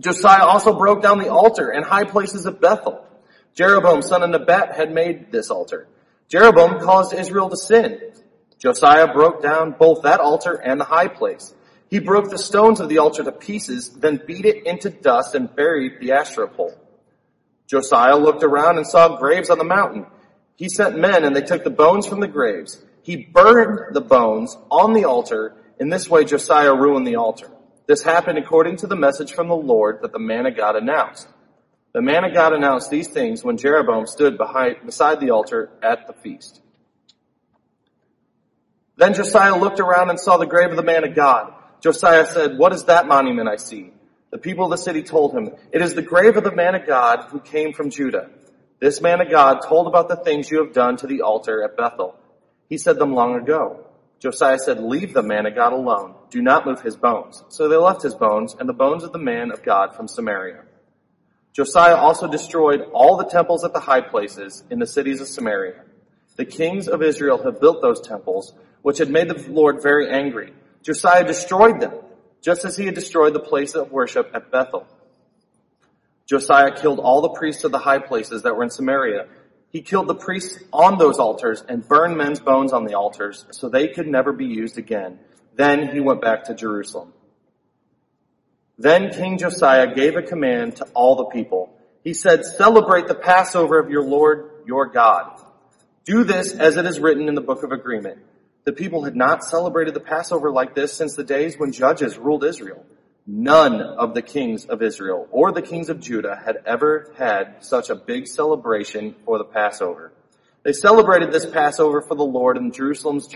Josiah 0.00 0.44
also 0.44 0.76
broke 0.76 1.02
down 1.02 1.18
the 1.18 1.30
altar 1.30 1.70
and 1.70 1.84
high 1.84 2.04
places 2.04 2.44
of 2.44 2.60
Bethel. 2.60 3.02
Jeroboam, 3.54 4.02
son 4.02 4.22
of 4.22 4.28
Nebat, 4.28 4.76
had 4.76 4.92
made 4.92 5.32
this 5.32 5.50
altar. 5.50 5.88
Jeroboam 6.28 6.80
caused 6.80 7.14
Israel 7.14 7.48
to 7.48 7.56
sin. 7.56 7.98
Josiah 8.58 9.12
broke 9.12 9.42
down 9.42 9.74
both 9.78 10.02
that 10.02 10.20
altar 10.20 10.52
and 10.52 10.78
the 10.78 10.84
high 10.84 11.08
place. 11.08 11.54
He 11.88 11.98
broke 11.98 12.28
the 12.28 12.38
stones 12.38 12.80
of 12.80 12.90
the 12.90 12.98
altar 12.98 13.24
to 13.24 13.32
pieces, 13.32 13.90
then 13.90 14.20
beat 14.26 14.44
it 14.44 14.66
into 14.66 14.90
dust 14.90 15.34
and 15.34 15.54
buried 15.54 16.00
the 16.00 16.12
Asherah 16.12 16.48
pole. 16.48 16.74
Josiah 17.66 18.16
looked 18.16 18.42
around 18.42 18.76
and 18.76 18.86
saw 18.86 19.16
graves 19.16 19.48
on 19.48 19.58
the 19.58 19.64
mountain. 19.64 20.06
He 20.56 20.68
sent 20.68 20.98
men 20.98 21.24
and 21.24 21.34
they 21.34 21.42
took 21.42 21.64
the 21.64 21.70
bones 21.70 22.06
from 22.06 22.20
the 22.20 22.28
graves. 22.28 22.82
He 23.06 23.14
burned 23.14 23.94
the 23.94 24.00
bones 24.00 24.58
on 24.68 24.92
the 24.92 25.04
altar. 25.04 25.54
In 25.78 25.90
this 25.90 26.10
way, 26.10 26.24
Josiah 26.24 26.74
ruined 26.74 27.06
the 27.06 27.14
altar. 27.14 27.48
This 27.86 28.02
happened 28.02 28.36
according 28.36 28.78
to 28.78 28.88
the 28.88 28.96
message 28.96 29.32
from 29.32 29.46
the 29.46 29.54
Lord 29.54 30.00
that 30.02 30.10
the 30.10 30.18
man 30.18 30.44
of 30.44 30.56
God 30.56 30.74
announced. 30.74 31.28
The 31.92 32.02
man 32.02 32.24
of 32.24 32.34
God 32.34 32.52
announced 32.52 32.90
these 32.90 33.06
things 33.06 33.44
when 33.44 33.58
Jeroboam 33.58 34.08
stood 34.08 34.36
behind, 34.36 34.78
beside 34.84 35.20
the 35.20 35.30
altar 35.30 35.70
at 35.84 36.08
the 36.08 36.14
feast. 36.14 36.60
Then 38.96 39.14
Josiah 39.14 39.56
looked 39.56 39.78
around 39.78 40.10
and 40.10 40.18
saw 40.18 40.36
the 40.36 40.44
grave 40.44 40.70
of 40.70 40.76
the 40.76 40.82
man 40.82 41.04
of 41.04 41.14
God. 41.14 41.54
Josiah 41.80 42.26
said, 42.26 42.58
What 42.58 42.72
is 42.72 42.86
that 42.86 43.06
monument 43.06 43.48
I 43.48 43.54
see? 43.54 43.92
The 44.32 44.38
people 44.38 44.64
of 44.64 44.72
the 44.72 44.78
city 44.78 45.04
told 45.04 45.32
him, 45.32 45.52
It 45.70 45.80
is 45.80 45.94
the 45.94 46.02
grave 46.02 46.36
of 46.36 46.42
the 46.42 46.56
man 46.56 46.74
of 46.74 46.88
God 46.88 47.26
who 47.28 47.38
came 47.38 47.72
from 47.72 47.90
Judah. 47.90 48.30
This 48.80 49.00
man 49.00 49.20
of 49.20 49.30
God 49.30 49.60
told 49.60 49.86
about 49.86 50.08
the 50.08 50.16
things 50.16 50.50
you 50.50 50.64
have 50.64 50.74
done 50.74 50.96
to 50.96 51.06
the 51.06 51.22
altar 51.22 51.62
at 51.62 51.76
Bethel. 51.76 52.18
He 52.68 52.78
said 52.78 52.98
them 52.98 53.14
long 53.14 53.36
ago. 53.36 53.84
Josiah 54.18 54.58
said, 54.58 54.80
Leave 54.80 55.12
the 55.12 55.22
man 55.22 55.46
of 55.46 55.54
God 55.54 55.72
alone. 55.72 56.14
Do 56.30 56.42
not 56.42 56.66
move 56.66 56.80
his 56.80 56.96
bones. 56.96 57.44
So 57.48 57.68
they 57.68 57.76
left 57.76 58.02
his 58.02 58.14
bones 58.14 58.56
and 58.58 58.68
the 58.68 58.72
bones 58.72 59.04
of 59.04 59.12
the 59.12 59.18
man 59.18 59.52
of 59.52 59.62
God 59.62 59.94
from 59.94 60.08
Samaria. 60.08 60.62
Josiah 61.52 61.96
also 61.96 62.26
destroyed 62.28 62.82
all 62.92 63.16
the 63.16 63.24
temples 63.24 63.64
at 63.64 63.72
the 63.72 63.80
high 63.80 64.00
places 64.00 64.64
in 64.70 64.78
the 64.78 64.86
cities 64.86 65.20
of 65.20 65.28
Samaria. 65.28 65.82
The 66.36 66.44
kings 66.44 66.88
of 66.88 67.02
Israel 67.02 67.42
have 67.44 67.60
built 67.60 67.80
those 67.80 68.00
temples, 68.00 68.52
which 68.82 68.98
had 68.98 69.10
made 69.10 69.28
the 69.28 69.50
Lord 69.50 69.82
very 69.82 70.10
angry. 70.10 70.52
Josiah 70.82 71.24
destroyed 71.24 71.80
them, 71.80 71.94
just 72.42 72.64
as 72.64 72.76
he 72.76 72.84
had 72.84 72.94
destroyed 72.94 73.32
the 73.32 73.40
place 73.40 73.74
of 73.74 73.90
worship 73.90 74.30
at 74.34 74.50
Bethel. 74.50 74.86
Josiah 76.26 76.72
killed 76.72 76.98
all 76.98 77.22
the 77.22 77.30
priests 77.30 77.64
of 77.64 77.72
the 77.72 77.78
high 77.78 78.00
places 78.00 78.42
that 78.42 78.54
were 78.56 78.64
in 78.64 78.70
Samaria 78.70 79.26
he 79.76 79.82
killed 79.82 80.08
the 80.08 80.14
priests 80.14 80.58
on 80.72 80.96
those 80.96 81.18
altars 81.18 81.62
and 81.68 81.86
burned 81.86 82.16
men's 82.16 82.40
bones 82.40 82.72
on 82.72 82.86
the 82.86 82.94
altars 82.94 83.44
so 83.50 83.68
they 83.68 83.88
could 83.88 84.06
never 84.06 84.32
be 84.32 84.46
used 84.46 84.78
again. 84.78 85.18
Then 85.54 85.88
he 85.92 86.00
went 86.00 86.22
back 86.22 86.44
to 86.44 86.54
Jerusalem. 86.54 87.12
Then 88.78 89.10
King 89.10 89.36
Josiah 89.36 89.94
gave 89.94 90.16
a 90.16 90.22
command 90.22 90.76
to 90.76 90.86
all 90.94 91.16
the 91.16 91.26
people. 91.26 91.78
He 92.02 92.14
said, 92.14 92.46
celebrate 92.46 93.06
the 93.06 93.14
Passover 93.14 93.78
of 93.78 93.90
your 93.90 94.02
Lord, 94.02 94.50
your 94.64 94.86
God. 94.86 95.42
Do 96.06 96.24
this 96.24 96.54
as 96.54 96.78
it 96.78 96.86
is 96.86 96.98
written 96.98 97.28
in 97.28 97.34
the 97.34 97.42
book 97.42 97.62
of 97.62 97.70
agreement. 97.70 98.20
The 98.64 98.72
people 98.72 99.04
had 99.04 99.14
not 99.14 99.44
celebrated 99.44 99.92
the 99.92 100.00
Passover 100.00 100.50
like 100.50 100.74
this 100.74 100.94
since 100.94 101.16
the 101.16 101.22
days 101.22 101.58
when 101.58 101.72
judges 101.72 102.16
ruled 102.16 102.44
Israel. 102.44 102.82
None 103.26 103.80
of 103.80 104.14
the 104.14 104.22
kings 104.22 104.66
of 104.66 104.82
Israel 104.82 105.26
or 105.32 105.50
the 105.50 105.62
kings 105.62 105.88
of 105.88 106.00
Judah 106.00 106.40
had 106.44 106.58
ever 106.64 107.12
had 107.16 107.64
such 107.64 107.90
a 107.90 107.96
big 107.96 108.28
celebration 108.28 109.16
for 109.24 109.38
the 109.38 109.44
Passover. 109.44 110.12
They 110.62 110.72
celebrated 110.72 111.32
this 111.32 111.46
Passover 111.46 112.02
for 112.02 112.14
the 112.14 112.24
Lord 112.24 112.56
in 112.56 112.70
Jerusalem's, 112.70 113.28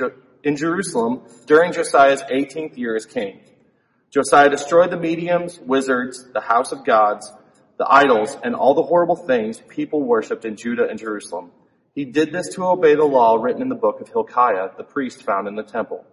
in 0.45 0.57
Jerusalem 0.57 1.23
during 1.47 1.73
Josiah's 1.73 2.23
18th 2.23 2.77
year 2.77 2.95
as 2.95 3.05
king. 3.05 3.41
Josiah 4.11 4.49
destroyed 4.49 4.91
the 4.91 4.97
mediums, 4.97 5.59
wizards, 5.59 6.25
the 6.33 6.41
house 6.41 6.71
of 6.73 6.85
gods, 6.85 7.33
the 7.77 7.87
idols, 7.89 8.37
and 8.45 8.55
all 8.55 8.75
the 8.75 8.83
horrible 8.83 9.17
things 9.17 9.61
people 9.69 10.03
worshipped 10.03 10.45
in 10.45 10.57
Judah 10.57 10.89
and 10.89 10.99
Jerusalem. 10.99 11.51
He 11.95 12.05
did 12.05 12.33
this 12.33 12.55
to 12.55 12.65
obey 12.65 12.95
the 12.95 13.05
law 13.05 13.37
written 13.37 13.63
in 13.63 13.69
the 13.69 13.75
book 13.75 14.01
of 14.01 14.09
Hilkiah, 14.09 14.71
the 14.77 14.85
priest 14.85 15.25
found 15.25 15.49
in 15.49 15.57
the 15.57 15.63
temple. 15.63 16.05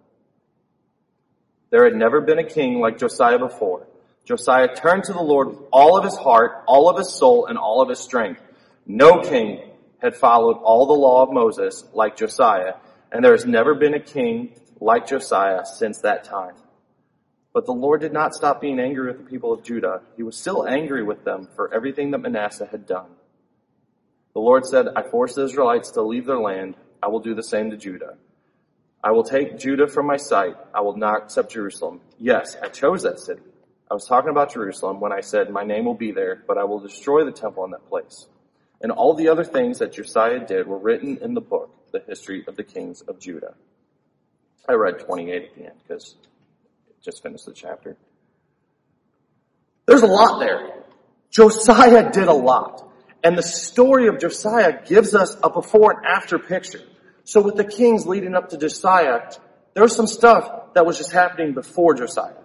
There 1.70 1.84
had 1.84 1.94
never 1.94 2.20
been 2.20 2.38
a 2.38 2.48
king 2.48 2.80
like 2.80 2.98
Josiah 2.98 3.38
before. 3.38 3.86
Josiah 4.24 4.74
turned 4.74 5.04
to 5.04 5.12
the 5.12 5.22
Lord 5.22 5.48
with 5.48 5.58
all 5.72 5.96
of 5.96 6.04
his 6.04 6.16
heart, 6.16 6.64
all 6.66 6.88
of 6.88 6.98
his 6.98 7.10
soul, 7.10 7.46
and 7.46 7.58
all 7.58 7.80
of 7.80 7.88
his 7.88 7.98
strength. 7.98 8.40
No 8.86 9.20
king 9.20 9.70
had 9.98 10.16
followed 10.16 10.58
all 10.62 10.86
the 10.86 10.92
law 10.92 11.22
of 11.22 11.32
Moses 11.32 11.84
like 11.92 12.16
Josiah, 12.16 12.74
and 13.10 13.24
there 13.24 13.32
has 13.32 13.46
never 13.46 13.74
been 13.74 13.94
a 13.94 14.00
king 14.00 14.54
like 14.80 15.06
Josiah 15.06 15.64
since 15.64 16.00
that 16.02 16.24
time. 16.24 16.54
But 17.52 17.66
the 17.66 17.72
Lord 17.72 18.00
did 18.00 18.12
not 18.12 18.34
stop 18.34 18.60
being 18.60 18.78
angry 18.78 19.08
with 19.08 19.18
the 19.18 19.30
people 19.30 19.52
of 19.52 19.64
Judah. 19.64 20.02
He 20.16 20.22
was 20.22 20.36
still 20.36 20.66
angry 20.66 21.02
with 21.02 21.24
them 21.24 21.48
for 21.56 21.72
everything 21.74 22.10
that 22.12 22.18
Manasseh 22.18 22.68
had 22.70 22.86
done. 22.86 23.10
The 24.34 24.40
Lord 24.40 24.66
said, 24.66 24.86
I 24.94 25.02
forced 25.02 25.36
the 25.36 25.44
Israelites 25.44 25.90
to 25.92 26.02
leave 26.02 26.26
their 26.26 26.38
land. 26.38 26.76
I 27.02 27.08
will 27.08 27.20
do 27.20 27.34
the 27.34 27.42
same 27.42 27.70
to 27.70 27.76
Judah. 27.76 28.16
I 29.02 29.12
will 29.12 29.22
take 29.22 29.58
Judah 29.58 29.86
from 29.86 30.06
my 30.06 30.16
sight. 30.16 30.56
I 30.74 30.80
will 30.80 30.96
not 30.96 31.24
accept 31.24 31.52
Jerusalem. 31.52 32.00
Yes, 32.18 32.56
I 32.62 32.68
chose 32.68 33.02
that 33.02 33.20
city. 33.20 33.42
I 33.90 33.94
was 33.94 34.06
talking 34.06 34.30
about 34.30 34.52
Jerusalem 34.52 35.00
when 35.00 35.12
I 35.12 35.20
said, 35.20 35.50
my 35.50 35.64
name 35.64 35.84
will 35.84 35.94
be 35.94 36.12
there, 36.12 36.42
but 36.46 36.58
I 36.58 36.64
will 36.64 36.80
destroy 36.80 37.24
the 37.24 37.32
temple 37.32 37.64
in 37.64 37.70
that 37.70 37.88
place. 37.88 38.26
And 38.80 38.92
all 38.92 39.14
the 39.14 39.28
other 39.28 39.44
things 39.44 39.78
that 39.78 39.92
Josiah 39.92 40.44
did 40.46 40.66
were 40.66 40.78
written 40.78 41.18
in 41.22 41.34
the 41.34 41.40
book, 41.40 41.70
the 41.92 42.02
history 42.06 42.44
of 42.46 42.56
the 42.56 42.64
kings 42.64 43.00
of 43.02 43.18
Judah. 43.18 43.54
I 44.68 44.74
read 44.74 44.98
28 44.98 45.42
at 45.42 45.54
the 45.54 45.64
end 45.64 45.74
because 45.86 46.16
it 46.90 47.02
just 47.02 47.22
finished 47.22 47.46
the 47.46 47.54
chapter. 47.54 47.96
There's 49.86 50.02
a 50.02 50.06
lot 50.06 50.38
there. 50.38 50.84
Josiah 51.30 52.10
did 52.12 52.28
a 52.28 52.32
lot. 52.32 52.84
And 53.24 53.36
the 53.36 53.42
story 53.42 54.08
of 54.08 54.20
Josiah 54.20 54.84
gives 54.84 55.14
us 55.14 55.36
a 55.42 55.50
before 55.50 55.92
and 55.92 56.06
after 56.06 56.38
picture. 56.38 56.82
So 57.28 57.42
with 57.42 57.56
the 57.56 57.64
kings 57.64 58.06
leading 58.06 58.34
up 58.34 58.48
to 58.48 58.56
Josiah, 58.56 59.30
there 59.74 59.82
was 59.82 59.94
some 59.94 60.06
stuff 60.06 60.72
that 60.72 60.86
was 60.86 60.96
just 60.96 61.12
happening 61.12 61.52
before 61.52 61.92
Josiah. 61.92 62.42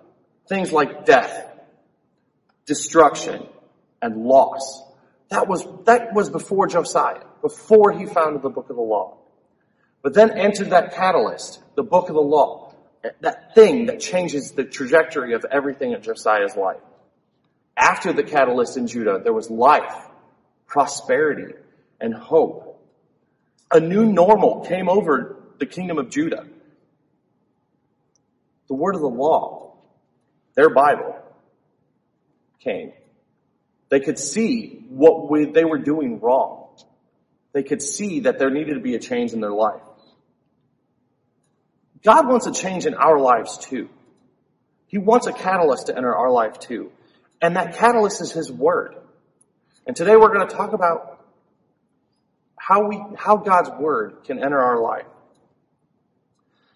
Things 0.50 0.74
like 0.74 1.06
death, 1.06 1.50
destruction, 2.66 3.48
and 4.02 4.26
loss. 4.26 4.84
That 5.30 5.48
was, 5.48 5.66
that 5.86 6.14
was 6.14 6.30
before 6.30 6.68
Josiah, 6.68 7.24
before 7.42 7.94
he 7.94 8.06
founded 8.06 8.42
the 8.42 8.50
book 8.50 8.70
of 8.70 8.76
the 8.76 8.82
law. 8.82 9.20
But 10.02 10.16
then 10.16 10.38
entered 10.38 10.72
that 10.72 10.94
catalyst, 10.96 11.62
the 11.76 11.84
book 11.84 12.10
of 12.10 12.16
the 12.16 12.22
law, 12.22 12.74
that 13.22 13.56
thing 13.56 13.86
that 13.86 14.02
changes 14.02 14.52
the 14.52 14.66
trajectory 14.66 15.34
of 15.34 15.46
everything 15.50 15.94
in 15.94 16.02
Josiah's 16.02 16.58
life. 16.58 16.82
After 17.78 18.12
the 18.12 18.24
catalyst 18.24 18.76
in 18.76 18.88
Judah, 18.88 19.22
there 19.24 19.32
was 19.32 19.50
life, 19.50 19.96
prosperity, 20.68 21.54
and 22.02 22.14
hope 22.14 22.73
a 23.74 23.80
new 23.80 24.06
normal 24.06 24.62
came 24.62 24.88
over 24.88 25.36
the 25.58 25.66
kingdom 25.66 25.98
of 25.98 26.10
Judah. 26.10 26.46
The 28.68 28.76
word 28.76 28.96
of 28.96 29.02
the 29.02 29.08
law, 29.08 29.76
their 30.56 30.70
Bible, 30.70 31.16
came. 32.60 32.94
They 33.90 34.00
could 34.00 34.18
see 34.18 34.86
what 34.90 35.30
we, 35.30 35.46
they 35.46 35.66
were 35.66 35.80
doing 35.80 36.20
wrong. 36.20 36.70
They 37.52 37.64
could 37.64 37.82
see 37.82 38.22
that 38.22 38.40
there 38.40 38.50
needed 38.50 38.76
to 38.76 38.80
be 38.80 38.96
a 38.96 39.00
change 39.00 39.34
in 39.34 39.42
their 39.42 39.52
life. 39.52 39.82
God 42.04 42.28
wants 42.28 42.48
a 42.48 42.52
change 42.52 42.86
in 42.86 42.94
our 42.94 43.20
lives 43.20 43.58
too. 43.58 43.90
He 44.88 44.98
wants 44.98 45.28
a 45.28 45.34
catalyst 45.34 45.88
to 45.88 45.98
enter 45.98 46.16
our 46.16 46.32
life 46.32 46.60
too. 46.60 46.92
And 47.42 47.56
that 47.56 47.76
catalyst 47.76 48.22
is 48.22 48.32
His 48.32 48.52
Word. 48.52 48.96
And 49.86 49.96
today 49.96 50.16
we're 50.16 50.34
going 50.34 50.48
to 50.48 50.56
talk 50.56 50.74
about 50.74 51.13
how 52.66 52.88
we, 52.88 52.98
how 53.18 53.36
God's 53.36 53.70
word 53.78 54.24
can 54.24 54.42
enter 54.42 54.58
our 54.58 54.82
life. 54.82 55.06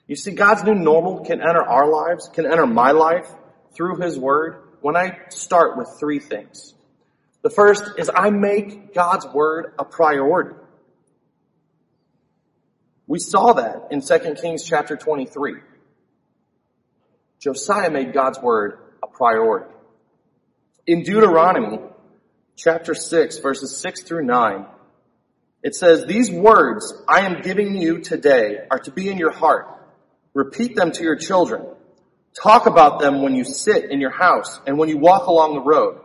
You 0.06 0.18
see, 0.18 0.32
God's 0.32 0.66
new 0.66 0.76
normal 0.76 1.24
can 1.24 1.40
enter 1.40 1.62
our 1.62 1.90
lives, 1.90 2.30
can 2.34 2.46
enter 2.46 2.68
my 2.68 2.92
life 2.92 3.30
through 3.74 4.02
His 4.02 4.20
Word 4.20 4.64
when 4.82 4.98
I 4.98 5.18
start 5.30 5.78
with 5.78 5.88
three 5.98 6.20
things. 6.20 6.74
The 7.42 7.50
first 7.50 7.84
is 7.98 8.12
I 8.14 8.32
make 8.32 8.94
God's 8.94 9.28
Word 9.28 9.76
a 9.80 9.86
priority. 9.86 10.58
We 13.06 13.20
saw 13.20 13.54
that 13.54 13.88
in 13.90 14.02
2 14.02 14.36
Kings 14.42 14.66
chapter 14.66 14.98
23. 14.98 15.54
Josiah 17.40 17.92
made 17.92 18.12
God's 18.12 18.40
Word 18.42 18.80
a 19.02 19.08
priority. 19.08 19.74
In 20.86 21.04
Deuteronomy 21.04 21.80
chapter 22.58 22.94
6 22.94 23.38
verses 23.38 23.78
6 23.78 24.02
through 24.02 24.26
9, 24.26 24.66
it 25.68 25.76
says, 25.76 26.06
These 26.06 26.32
words 26.32 26.94
I 27.10 27.26
am 27.26 27.42
giving 27.42 27.76
you 27.76 28.00
today 28.00 28.60
are 28.72 28.80
to 28.80 28.92
be 28.92 29.10
in 29.10 29.18
your 29.18 29.34
heart. 29.34 29.68
Repeat 30.34 30.78
them 30.78 30.94
to 30.94 31.04
your 31.04 31.18
children. 31.18 31.66
Talk 32.42 32.68
about 32.68 33.02
them 33.02 33.22
when 33.22 33.36
you 33.36 33.44
sit 33.44 33.92
in 33.92 34.00
your 34.00 34.12
house 34.12 34.62
and 34.66 34.78
when 34.78 34.88
you 34.88 34.98
walk 34.98 35.28
along 35.28 35.56
the 35.56 35.62
road, 35.62 36.00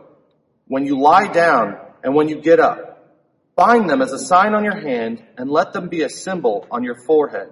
when 0.67 0.85
you 0.85 0.99
lie 0.99 1.31
down 1.31 1.77
and 2.03 2.13
when 2.13 2.27
you 2.27 2.41
get 2.41 2.59
up. 2.59 3.15
Bind 3.55 3.89
them 3.89 4.01
as 4.01 4.11
a 4.11 4.19
sign 4.19 4.53
on 4.53 4.65
your 4.65 4.77
hand 4.77 5.23
and 5.37 5.49
let 5.49 5.71
them 5.71 5.87
be 5.87 6.01
a 6.01 6.09
symbol 6.09 6.67
on 6.69 6.83
your 6.83 6.95
forehead. 6.95 7.47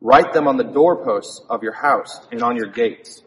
Write 0.00 0.32
them 0.32 0.48
on 0.48 0.56
the 0.56 0.64
doorposts 0.64 1.40
of 1.48 1.62
your 1.62 1.74
house 1.74 2.20
and 2.32 2.42
on 2.42 2.56
your 2.56 2.72
gates. 2.72 3.22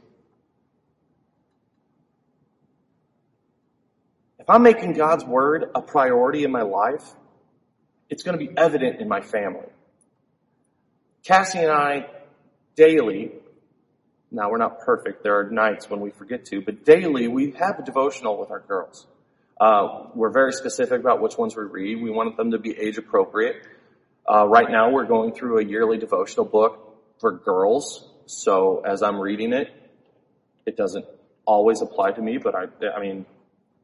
If 4.37 4.49
I'm 4.49 4.63
making 4.63 4.95
God's 4.95 5.23
word 5.23 5.71
a 5.73 5.81
priority 5.81 6.43
in 6.43 6.51
my 6.51 6.63
life, 6.63 7.05
it's 8.11 8.23
going 8.23 8.37
to 8.37 8.45
be 8.45 8.55
evident 8.57 8.99
in 8.99 9.07
my 9.07 9.21
family. 9.21 9.65
Cassie 11.23 11.59
and 11.59 11.71
I 11.71 12.07
daily, 12.75 13.31
now 14.29 14.49
we're 14.51 14.57
not 14.57 14.81
perfect, 14.81 15.23
there 15.23 15.39
are 15.39 15.49
nights 15.49 15.89
when 15.89 16.01
we 16.01 16.11
forget 16.11 16.45
to, 16.47 16.61
but 16.61 16.83
daily 16.85 17.29
we 17.29 17.51
have 17.51 17.79
a 17.79 17.83
devotional 17.83 18.37
with 18.37 18.51
our 18.51 18.59
girls. 18.59 19.07
Uh, 19.59 20.07
we're 20.13 20.31
very 20.31 20.51
specific 20.51 20.99
about 20.99 21.21
which 21.21 21.37
ones 21.37 21.55
we 21.55 21.63
read. 21.63 22.01
We 22.01 22.11
want 22.11 22.35
them 22.35 22.51
to 22.51 22.59
be 22.59 22.77
age 22.77 22.97
appropriate. 22.97 23.65
Uh, 24.29 24.45
right 24.45 24.69
now 24.69 24.89
we're 24.91 25.05
going 25.05 25.33
through 25.33 25.59
a 25.59 25.63
yearly 25.63 25.97
devotional 25.97 26.45
book 26.45 26.97
for 27.19 27.31
girls. 27.31 28.09
So 28.25 28.81
as 28.85 29.03
I'm 29.03 29.19
reading 29.19 29.53
it, 29.53 29.71
it 30.65 30.75
doesn't 30.75 31.05
always 31.45 31.81
apply 31.81 32.11
to 32.11 32.21
me, 32.21 32.39
but 32.39 32.55
I, 32.55 32.65
I 32.93 32.99
mean, 32.99 33.25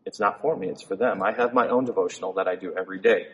it's 0.06 0.20
not 0.20 0.42
for 0.42 0.58
me, 0.58 0.68
it's 0.68 0.84
for 0.84 0.96
them. 0.98 1.24
I 1.24 1.32
have 1.32 1.54
my 1.54 1.70
own 1.70 1.86
devotional 1.86 2.34
that 2.34 2.48
I 2.48 2.56
do 2.56 2.74
every 2.78 3.00
day. 3.00 3.28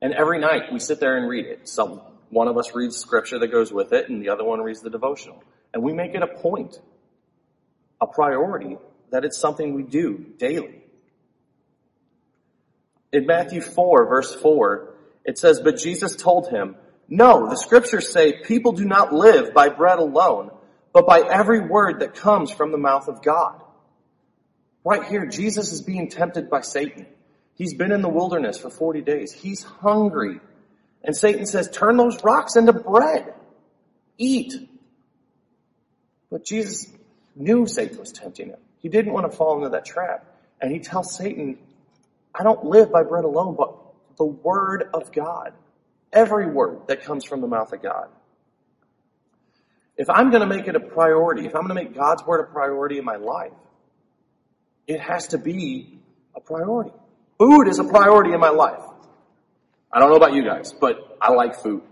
And 0.00 0.12
every 0.14 0.38
night 0.38 0.72
we 0.72 0.78
sit 0.78 1.00
there 1.00 1.16
and 1.16 1.28
read 1.28 1.46
it. 1.46 1.68
Some, 1.68 2.00
one 2.30 2.48
of 2.48 2.56
us 2.56 2.74
reads 2.74 2.96
scripture 2.96 3.38
that 3.38 3.48
goes 3.48 3.72
with 3.72 3.92
it 3.92 4.08
and 4.08 4.22
the 4.22 4.28
other 4.30 4.44
one 4.44 4.60
reads 4.60 4.80
the 4.80 4.90
devotional. 4.90 5.42
And 5.74 5.82
we 5.82 5.92
make 5.92 6.14
it 6.14 6.22
a 6.22 6.26
point, 6.26 6.78
a 8.00 8.06
priority 8.06 8.76
that 9.10 9.24
it's 9.24 9.38
something 9.38 9.74
we 9.74 9.82
do 9.82 10.24
daily. 10.38 10.82
In 13.12 13.26
Matthew 13.26 13.60
4 13.60 14.06
verse 14.06 14.34
4, 14.34 14.94
it 15.24 15.38
says, 15.38 15.60
But 15.60 15.78
Jesus 15.78 16.14
told 16.16 16.48
him, 16.48 16.76
No, 17.08 17.48
the 17.48 17.56
scriptures 17.56 18.12
say 18.12 18.40
people 18.44 18.72
do 18.72 18.84
not 18.84 19.12
live 19.12 19.52
by 19.54 19.68
bread 19.68 19.98
alone, 19.98 20.50
but 20.92 21.06
by 21.06 21.20
every 21.20 21.60
word 21.60 22.00
that 22.00 22.14
comes 22.14 22.50
from 22.50 22.70
the 22.70 22.78
mouth 22.78 23.08
of 23.08 23.22
God. 23.22 23.62
Right 24.84 25.04
here, 25.04 25.26
Jesus 25.26 25.72
is 25.72 25.82
being 25.82 26.08
tempted 26.08 26.48
by 26.48 26.60
Satan. 26.60 27.06
He's 27.58 27.74
been 27.74 27.90
in 27.90 28.02
the 28.02 28.08
wilderness 28.08 28.56
for 28.56 28.70
40 28.70 29.02
days. 29.02 29.32
He's 29.32 29.64
hungry. 29.64 30.40
And 31.02 31.14
Satan 31.14 31.44
says, 31.44 31.68
turn 31.68 31.96
those 31.96 32.22
rocks 32.22 32.54
into 32.54 32.72
bread. 32.72 33.34
Eat. 34.16 34.54
But 36.30 36.44
Jesus 36.44 36.86
knew 37.34 37.66
Satan 37.66 37.98
was 37.98 38.12
tempting 38.12 38.50
him. 38.50 38.58
He 38.78 38.88
didn't 38.88 39.12
want 39.12 39.28
to 39.30 39.36
fall 39.36 39.56
into 39.56 39.70
that 39.70 39.84
trap. 39.84 40.24
And 40.60 40.70
he 40.70 40.78
tells 40.78 41.16
Satan, 41.16 41.58
I 42.32 42.44
don't 42.44 42.64
live 42.64 42.92
by 42.92 43.02
bread 43.02 43.24
alone, 43.24 43.56
but 43.56 43.74
the 44.16 44.24
word 44.24 44.88
of 44.94 45.10
God. 45.12 45.52
Every 46.12 46.46
word 46.46 46.82
that 46.86 47.02
comes 47.02 47.24
from 47.24 47.40
the 47.40 47.48
mouth 47.48 47.72
of 47.72 47.82
God. 47.82 48.08
If 49.96 50.08
I'm 50.08 50.30
going 50.30 50.42
to 50.42 50.46
make 50.46 50.68
it 50.68 50.76
a 50.76 50.80
priority, 50.80 51.44
if 51.44 51.56
I'm 51.56 51.66
going 51.66 51.76
to 51.76 51.84
make 51.84 51.94
God's 51.94 52.24
word 52.24 52.40
a 52.40 52.44
priority 52.44 52.98
in 52.98 53.04
my 53.04 53.16
life, 53.16 53.52
it 54.86 55.00
has 55.00 55.28
to 55.28 55.38
be 55.38 55.98
a 56.36 56.40
priority. 56.40 56.92
Food 57.38 57.68
is 57.68 57.78
a 57.78 57.84
priority 57.84 58.32
in 58.32 58.40
my 58.40 58.50
life. 58.50 58.82
I 59.92 60.00
don't 60.00 60.10
know 60.10 60.16
about 60.16 60.34
you 60.34 60.44
guys, 60.44 60.72
but 60.72 61.16
I 61.20 61.32
like 61.32 61.56
food. 61.56 61.82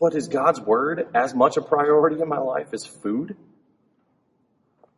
But 0.00 0.14
is 0.14 0.28
God's 0.28 0.60
word 0.60 1.08
as 1.14 1.34
much 1.34 1.56
a 1.56 1.62
priority 1.62 2.20
in 2.20 2.28
my 2.28 2.38
life 2.38 2.68
as 2.72 2.84
food? 2.86 3.36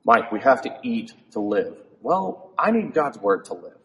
Mike, 0.04 0.30
we 0.30 0.40
have 0.40 0.62
to 0.62 0.78
eat 0.82 1.12
to 1.32 1.40
live. 1.40 1.76
Well, 2.02 2.52
I 2.58 2.70
need 2.70 2.92
God's 2.92 3.18
word 3.18 3.46
to 3.46 3.54
live. 3.54 3.78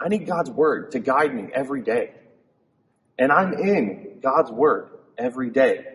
I 0.00 0.08
need 0.08 0.26
God's 0.26 0.50
word 0.50 0.92
to 0.92 1.00
guide 1.00 1.34
me 1.34 1.48
every 1.52 1.82
day. 1.82 2.12
And 3.18 3.30
I'm 3.30 3.52
in 3.52 4.18
God's 4.20 4.50
word 4.50 4.90
every 5.18 5.50
day. 5.50 5.91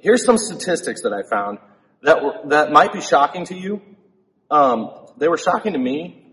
Here's 0.00 0.24
some 0.24 0.38
statistics 0.38 1.02
that 1.02 1.12
I 1.12 1.22
found 1.22 1.58
that 2.02 2.22
were, 2.22 2.34
that 2.46 2.70
might 2.70 2.92
be 2.92 3.00
shocking 3.00 3.44
to 3.46 3.54
you. 3.54 3.82
Um, 4.50 4.90
they 5.16 5.28
were 5.28 5.36
shocking 5.38 5.72
to 5.72 5.78
me 5.78 6.28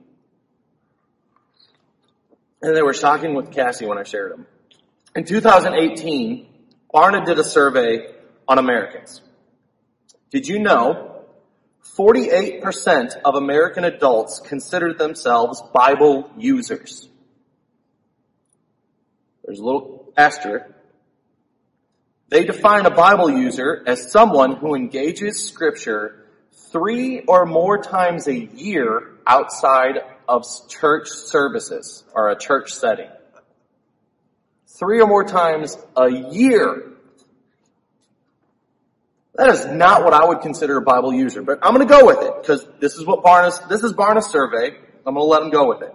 and 2.62 2.76
they 2.76 2.82
were 2.82 2.94
shocking 2.94 3.36
with 3.36 3.52
Cassie 3.52 3.86
when 3.86 3.98
I 3.98 4.04
shared 4.04 4.32
them. 4.32 4.48
In 5.16 5.24
2018, 5.24 6.48
Barna 6.94 7.26
did 7.26 7.38
a 7.38 7.44
survey 7.44 8.08
on 8.48 8.58
Americans. 8.58 9.22
Did 10.32 10.48
you 10.48 10.60
know 10.60 11.24
48% 11.98 13.22
of 13.24 13.36
American 13.36 13.84
adults 13.84 14.40
consider 14.40 14.94
themselves 14.94 15.62
Bible 15.74 16.32
users? 16.38 17.08
There's 19.44 19.60
a 19.60 19.64
little 19.64 20.12
asterisk. 20.18 20.66
They 22.30 22.44
define 22.44 22.86
a 22.86 22.92
Bible 22.92 23.30
user 23.30 23.84
as 23.86 24.12
someone 24.12 24.56
who 24.56 24.76
engages 24.76 25.44
scripture 25.44 26.26
three 26.72 27.22
or 27.22 27.46
more 27.46 27.82
times 27.82 28.28
a 28.28 28.36
year 28.36 29.12
outside 29.28 30.00
of 30.28 30.44
church 30.68 31.08
services 31.10 32.04
or 32.14 32.30
a 32.30 32.38
church 32.38 32.74
setting. 32.74 33.10
Three 34.80 35.00
or 35.00 35.08
more 35.08 35.24
times 35.24 35.78
a 35.96 36.10
year. 36.10 36.92
That 39.36 39.50
is 39.50 39.66
not 39.68 40.04
what 40.04 40.14
I 40.14 40.26
would 40.26 40.42
consider 40.42 40.78
a 40.78 40.82
Bible 40.82 41.14
user, 41.14 41.44
but 41.44 41.60
I'm 41.62 41.76
going 41.76 41.88
to 41.88 41.94
go 41.94 42.06
with 42.06 42.22
it 42.24 42.34
because 42.42 42.68
this 42.80 42.96
is 42.96 43.06
what 43.06 43.22
Barna's, 43.22 43.60
this 43.70 43.84
is 43.84 43.94
Barna's 43.94 44.28
survey. 44.28 44.76
I'm 45.06 45.14
going 45.14 45.16
to 45.16 45.24
let 45.24 45.44
him 45.44 45.50
go 45.52 45.68
with 45.68 45.82
it. 45.84 45.94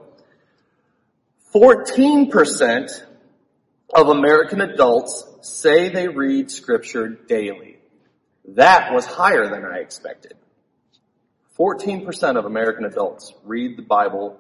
14% 1.55 3.05
of 3.95 4.09
American 4.09 4.61
adults 4.61 5.25
say 5.43 5.89
they 5.89 6.09
read 6.09 6.51
scripture 6.51 7.09
daily. 7.09 7.79
That 8.49 8.93
was 8.93 9.07
higher 9.07 9.49
than 9.49 9.65
I 9.65 9.79
expected. 9.79 10.35
14% 11.59 12.39
of 12.39 12.45
American 12.45 12.85
adults 12.85 13.35
read 13.45 13.77
the 13.77 13.83
Bible 13.83 14.39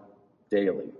daily. 0.50 0.92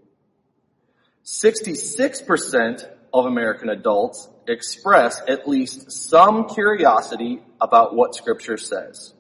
66% 1.24 2.88
of 3.12 3.26
American 3.26 3.68
adults 3.68 4.28
express 4.46 5.20
at 5.28 5.48
least 5.48 5.90
some 5.92 6.48
curiosity 6.48 7.40
about 7.60 7.94
what 7.94 8.14
scripture 8.14 8.56
says. 8.56 9.14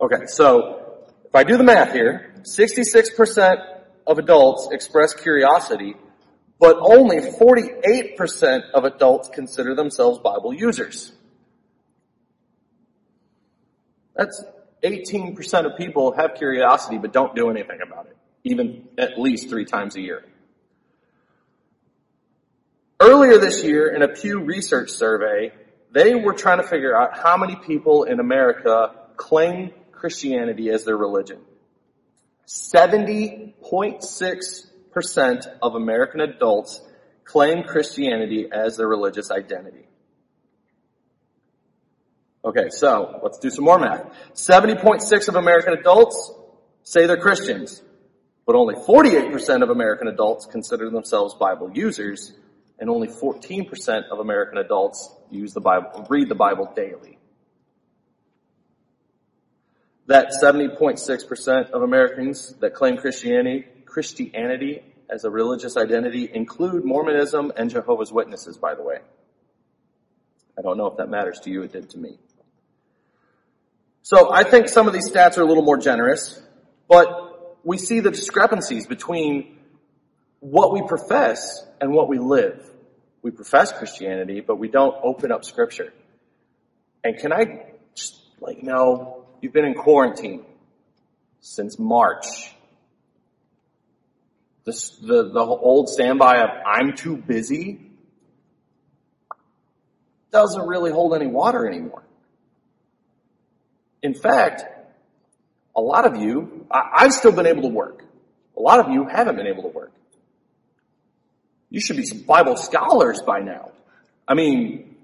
Okay, 0.00 0.26
so 0.26 1.04
if 1.24 1.34
I 1.34 1.44
do 1.44 1.56
the 1.56 1.64
math 1.64 1.92
here, 1.92 2.34
66% 2.42 3.56
of 4.06 4.18
adults 4.18 4.68
express 4.72 5.14
curiosity, 5.14 5.96
but 6.58 6.76
only 6.80 7.18
48% 7.18 8.70
of 8.74 8.84
adults 8.84 9.28
consider 9.28 9.74
themselves 9.74 10.18
Bible 10.18 10.52
users. 10.52 11.12
That's 14.16 14.44
18% 14.82 15.66
of 15.66 15.76
people 15.76 16.12
have 16.12 16.34
curiosity 16.34 16.98
but 16.98 17.12
don't 17.12 17.36
do 17.36 17.50
anything 17.50 17.80
about 17.80 18.06
it, 18.06 18.16
even 18.44 18.88
at 18.98 19.18
least 19.18 19.48
three 19.48 19.64
times 19.64 19.96
a 19.96 20.00
year. 20.00 20.24
Earlier 23.00 23.38
this 23.38 23.62
year 23.62 23.94
in 23.94 24.02
a 24.02 24.08
Pew 24.08 24.40
Research 24.40 24.90
survey, 24.90 25.52
they 25.92 26.16
were 26.16 26.34
trying 26.34 26.58
to 26.58 26.66
figure 26.66 26.96
out 26.96 27.16
how 27.16 27.36
many 27.36 27.54
people 27.54 28.02
in 28.04 28.18
America 28.18 28.92
claim 29.16 29.70
Christianity 29.92 30.70
as 30.70 30.84
their 30.84 30.96
religion. 30.96 31.38
70.6% 32.48 34.66
of 35.62 35.74
American 35.74 36.20
adults 36.20 36.82
claim 37.24 37.62
Christianity 37.62 38.48
as 38.50 38.76
their 38.76 38.88
religious 38.88 39.30
identity. 39.30 39.86
Okay, 42.44 42.68
so 42.70 43.20
let's 43.22 43.38
do 43.38 43.50
some 43.50 43.64
more 43.64 43.78
math. 43.78 44.06
70.6 44.34 45.28
of 45.28 45.34
American 45.34 45.74
adults 45.74 46.32
say 46.82 47.06
they're 47.06 47.18
Christians, 47.18 47.82
But 48.46 48.56
only 48.56 48.76
48% 48.76 49.62
of 49.62 49.68
American 49.68 50.08
adults 50.08 50.46
consider 50.46 50.88
themselves 50.88 51.34
Bible 51.34 51.70
users, 51.74 52.32
and 52.78 52.88
only 52.88 53.08
14% 53.08 54.08
of 54.10 54.20
American 54.20 54.56
adults 54.56 55.14
use 55.30 55.52
the 55.52 55.60
Bible, 55.60 56.06
read 56.08 56.30
the 56.30 56.34
Bible 56.34 56.72
daily. 56.74 57.18
That 60.06 60.32
70.6% 60.42 61.70
of 61.70 61.82
Americans 61.82 62.54
that 62.60 62.72
claim 62.72 62.96
Christianity, 62.96 63.66
Christianity 63.98 64.80
as 65.10 65.24
a 65.24 65.30
religious 65.30 65.76
identity 65.76 66.30
include 66.32 66.84
Mormonism 66.84 67.50
and 67.56 67.68
Jehovah's 67.68 68.12
Witnesses, 68.12 68.56
by 68.56 68.76
the 68.76 68.82
way. 68.84 68.98
I 70.56 70.62
don't 70.62 70.78
know 70.78 70.86
if 70.86 70.98
that 70.98 71.08
matters 71.08 71.40
to 71.40 71.50
you. 71.50 71.62
It 71.62 71.72
did 71.72 71.90
to 71.90 71.98
me. 71.98 72.16
So 74.02 74.32
I 74.32 74.44
think 74.44 74.68
some 74.68 74.86
of 74.86 74.92
these 74.92 75.10
stats 75.10 75.36
are 75.36 75.42
a 75.42 75.46
little 75.46 75.64
more 75.64 75.78
generous, 75.78 76.40
but 76.88 77.58
we 77.64 77.76
see 77.76 77.98
the 77.98 78.12
discrepancies 78.12 78.86
between 78.86 79.58
what 80.38 80.72
we 80.72 80.82
profess 80.86 81.66
and 81.80 81.92
what 81.92 82.08
we 82.08 82.20
live. 82.20 82.70
We 83.22 83.32
profess 83.32 83.72
Christianity, 83.72 84.38
but 84.38 84.60
we 84.60 84.68
don't 84.68 84.94
open 85.02 85.32
up 85.32 85.44
scripture. 85.44 85.92
And 87.02 87.18
can 87.18 87.32
I 87.32 87.72
just 87.96 88.22
like 88.40 88.62
no, 88.62 89.26
you've 89.40 89.52
been 89.52 89.64
in 89.64 89.74
quarantine 89.74 90.44
since 91.40 91.80
March. 91.80 92.54
The, 94.72 95.30
the 95.32 95.40
old 95.40 95.88
standby 95.88 96.38
of 96.42 96.50
I'm 96.66 96.94
too 96.94 97.16
busy 97.16 97.80
doesn't 100.30 100.66
really 100.66 100.90
hold 100.90 101.14
any 101.14 101.26
water 101.26 101.66
anymore. 101.66 102.02
In 104.02 104.14
fact, 104.14 104.64
a 105.74 105.80
lot 105.80 106.04
of 106.04 106.16
you, 106.16 106.66
I, 106.70 107.04
have 107.04 107.14
still 107.14 107.32
been 107.32 107.46
able 107.46 107.62
to 107.62 107.68
work. 107.68 108.04
A 108.56 108.60
lot 108.60 108.80
of 108.80 108.92
you 108.92 109.06
haven't 109.06 109.36
been 109.36 109.46
able 109.46 109.62
to 109.62 109.68
work. 109.68 109.92
You 111.70 111.80
should 111.80 111.96
be 111.96 112.04
some 112.04 112.22
Bible 112.22 112.56
scholars 112.56 113.22
by 113.22 113.40
now. 113.40 113.70
I 114.26 114.34
mean, 114.34 114.96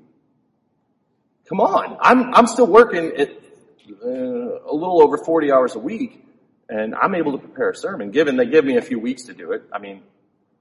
come 1.48 1.60
on. 1.60 1.96
I'm, 2.00 2.34
I'm 2.34 2.46
still 2.46 2.66
working 2.66 3.12
at 3.16 3.30
uh, 3.30 4.08
a 4.08 4.74
little 4.74 5.02
over 5.02 5.16
40 5.16 5.52
hours 5.52 5.74
a 5.74 5.78
week 5.78 6.24
and 6.68 6.94
I'm 6.94 7.14
able 7.14 7.32
to 7.32 7.38
prepare 7.38 7.70
a 7.70 7.76
sermon 7.76 8.10
given 8.10 8.36
they 8.36 8.46
give 8.46 8.64
me 8.64 8.76
a 8.76 8.82
few 8.82 8.98
weeks 8.98 9.24
to 9.24 9.34
do 9.34 9.52
it. 9.52 9.62
I 9.72 9.78
mean, 9.78 10.02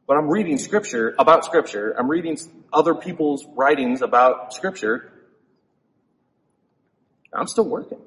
but 0.05 0.17
I'm 0.17 0.29
reading 0.29 0.57
scripture 0.57 1.15
about 1.17 1.45
scripture. 1.45 1.95
I'm 1.97 2.09
reading 2.09 2.37
other 2.71 2.93
people's 2.93 3.45
writings 3.55 4.01
about 4.01 4.53
scripture. 4.53 5.11
I'm 7.33 7.47
still 7.47 7.67
working. 7.67 7.99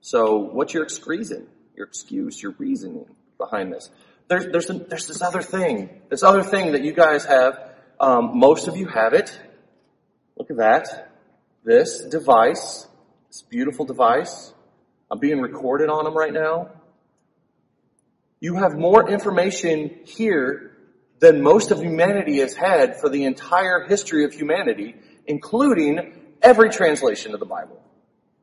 So 0.00 0.36
what's 0.36 0.72
your 0.72 0.84
excuse? 0.84 1.32
Your 1.76 1.86
excuse, 1.86 2.42
your 2.42 2.52
reasoning 2.58 3.06
behind 3.36 3.72
this? 3.72 3.90
There's, 4.28 4.46
there's, 4.46 4.66
there's 4.88 5.06
this 5.06 5.20
other 5.20 5.42
thing, 5.42 6.00
this 6.08 6.22
other 6.22 6.42
thing 6.42 6.72
that 6.72 6.82
you 6.82 6.92
guys 6.92 7.24
have. 7.24 7.58
Um, 8.00 8.38
most 8.38 8.68
of 8.68 8.76
you 8.76 8.86
have 8.86 9.12
it. 9.12 9.38
Look 10.36 10.50
at 10.50 10.56
that. 10.58 11.12
This 11.64 12.00
device, 12.04 12.86
this 13.28 13.42
beautiful 13.42 13.84
device. 13.84 14.53
I'm 15.14 15.20
being 15.20 15.40
recorded 15.40 15.90
on 15.90 16.02
them 16.02 16.14
right 16.14 16.32
now. 16.32 16.70
You 18.40 18.56
have 18.56 18.76
more 18.76 19.08
information 19.08 20.00
here 20.04 20.72
than 21.20 21.40
most 21.40 21.70
of 21.70 21.80
humanity 21.80 22.38
has 22.38 22.52
had 22.52 22.98
for 22.98 23.08
the 23.08 23.22
entire 23.22 23.84
history 23.84 24.24
of 24.24 24.32
humanity, 24.32 24.96
including 25.24 26.14
every 26.42 26.68
translation 26.68 27.32
of 27.32 27.38
the 27.38 27.46
Bible. 27.46 27.80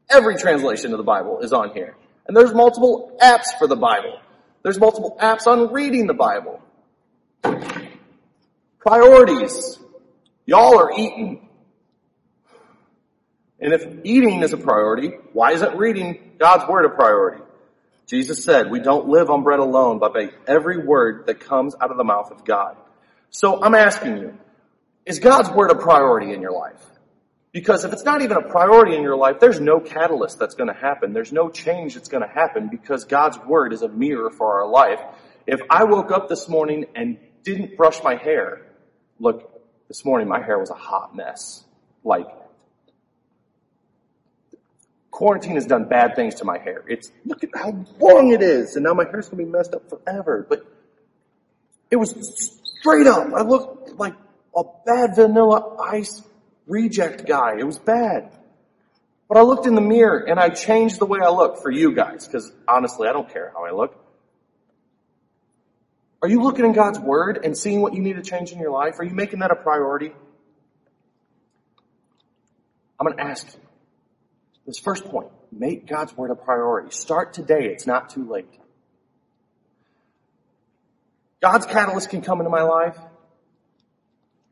Every 0.10 0.38
translation 0.38 0.93
of 0.93 0.97
the 0.97 1.03
Bible 1.03 1.41
is 1.41 1.51
on 1.51 1.71
here. 1.71 1.97
And 2.25 2.38
there's 2.38 2.53
multiple 2.53 3.17
apps 3.21 3.47
for 3.60 3.67
the 3.67 3.75
Bible. 3.75 4.21
There's 4.63 4.79
multiple 4.79 5.17
apps 5.21 5.47
on 5.47 5.73
reading 5.73 6.07
the 6.07 6.13
Bible. 6.13 6.62
Priorities. 8.79 9.77
Y'all 10.45 10.79
are 10.79 10.93
eating. 10.93 11.49
And 13.62 13.74
if 13.74 13.86
eating 14.04 14.41
is 14.41 14.54
a 14.54 14.58
priority, 14.58 15.13
why 15.34 15.52
isn't 15.52 15.78
reading 15.78 16.32
God's 16.39 16.67
Word 16.67 16.86
a 16.86 16.89
priority? 16.89 17.43
Jesus 18.08 18.43
said, 18.43 18.71
we 18.71 18.80
don't 18.80 19.08
live 19.08 19.30
on 19.30 19.43
bread 19.43 19.60
alone, 19.60 20.00
but 20.00 20.13
by 20.13 20.32
every 20.47 20.80
word 20.80 21.28
that 21.28 21.39
comes 21.39 21.76
out 21.80 21.91
of 21.91 21.97
the 21.97 22.04
mouth 22.04 22.32
of 22.32 22.43
God. 22.43 22.76
So 23.30 23.63
I'm 23.63 23.76
asking 23.76 24.17
you, 24.17 24.38
is 25.06 25.19
God's 25.19 25.50
Word 25.52 25.71
a 25.71 25.76
priority 25.76 26.34
in 26.34 26.41
your 26.41 26.52
life? 26.52 26.84
Because 27.52 27.86
if 27.86 27.93
it's 27.93 28.04
not 28.04 28.21
even 28.21 28.38
a 28.38 28.41
priority 28.41 28.95
in 28.95 29.04
your 29.04 29.15
life, 29.15 29.39
there's 29.39 29.60
no 29.60 29.80
catalyst 29.80 30.39
that's 30.39 30.56
going 30.56 30.67
to 30.67 30.80
happen. 30.80 31.13
There's 31.13 31.32
no 31.32 31.50
change 31.50 31.93
that's 31.93 32.10
going 32.10 32.24
to 32.24 32.34
happen 32.34 32.69
because 32.69 33.06
God's 33.06 33.38
Word 33.39 33.74
is 33.74 33.84
a 33.84 33.89
mirror 33.89 34.32
for 34.32 34.62
our 34.62 34.67
life. 34.67 35.00
If 35.45 35.60
I 35.69 35.84
woke 35.84 36.12
up 36.12 36.30
this 36.30 36.50
morning 36.50 36.86
and 36.95 37.17
didn't 37.43 37.78
brush 37.78 38.02
my 38.04 38.15
hair, 38.15 38.65
look, 39.19 39.62
this 39.88 40.04
morning 40.04 40.28
my 40.28 40.41
hair 40.41 40.58
was 40.58 40.69
a 40.69 40.76
hot 40.76 41.15
mess. 41.15 41.63
Like, 42.04 42.28
quarantine 45.12 45.56
has 45.56 45.65
done 45.65 45.86
bad 45.86 46.15
things 46.15 46.36
to 46.36 46.45
my 46.45 46.58
hair. 46.58 46.84
It's, 46.88 47.12
look 47.26 47.43
at 47.43 47.50
how 47.54 47.86
long 48.00 48.32
it 48.32 48.41
is, 48.41 48.76
and 48.76 48.84
now 48.84 48.93
my 48.93 49.04
hair's 49.04 49.30
gonna 49.30 49.43
be 49.43 49.50
messed 49.50 49.74
up 49.74 49.88
forever. 49.89 50.45
But 50.50 50.65
it 51.91 51.97
was 51.97 52.15
straight 52.80 53.08
up. 53.08 53.32
I 53.34 53.41
looked 53.41 54.00
like 54.00 54.15
a 54.56 54.63
bad 54.86 55.15
vanilla 55.15 55.78
ice 55.78 56.24
reject 56.67 57.28
guy. 57.28 57.58
It 57.60 57.65
was 57.65 57.78
bad. 57.78 58.32
But 59.28 59.38
I 59.38 59.41
looked 59.43 59.65
in 59.67 59.76
the 59.76 59.82
mirror 59.82 60.19
and 60.19 60.39
I 60.39 60.50
changed 60.50 61.00
the 61.00 61.06
way 61.06 61.19
I 61.24 61.30
look 61.30 61.62
for 61.62 61.71
you 61.71 61.93
guys, 61.93 62.28
because 62.28 62.52
honestly, 62.67 63.08
I 63.08 63.13
don't 63.13 63.32
care 63.32 63.52
how 63.56 63.65
I 63.65 63.71
look. 63.71 63.95
Are 66.21 66.30
you 66.30 66.43
looking 66.43 66.65
in 66.65 66.74
God's 66.74 67.00
Word 67.00 67.39
and 67.43 67.58
seeing 67.58 67.82
what 67.82 67.93
you 67.93 68.02
need 68.02 68.17
to 68.17 68.21
change 68.21 68.52
in 68.52 68.60
your 68.60 68.71
life? 68.71 69.00
Are 69.00 69.04
you 69.04 69.15
making 69.15 69.39
that 69.39 69.52
a 69.52 69.56
priority? 69.56 70.12
I'm 73.00 73.08
going 73.08 73.17
to 73.17 73.24
ask 73.24 73.47
you. 73.54 73.60
This 74.71 74.79
first 74.79 75.03
point, 75.03 75.27
make 75.51 75.86
God's 75.86 76.15
Word 76.15 76.31
a 76.31 76.36
priority. 76.36 76.91
Start 76.91 77.34
today. 77.34 77.65
It's 77.65 77.86
not 77.86 78.10
too 78.10 78.23
late. 78.23 78.47
God's 81.41 81.65
catalyst 81.65 82.10
can 82.10 82.21
come 82.21 82.39
into 82.39 82.49
my 82.49 82.62
life 82.62 82.97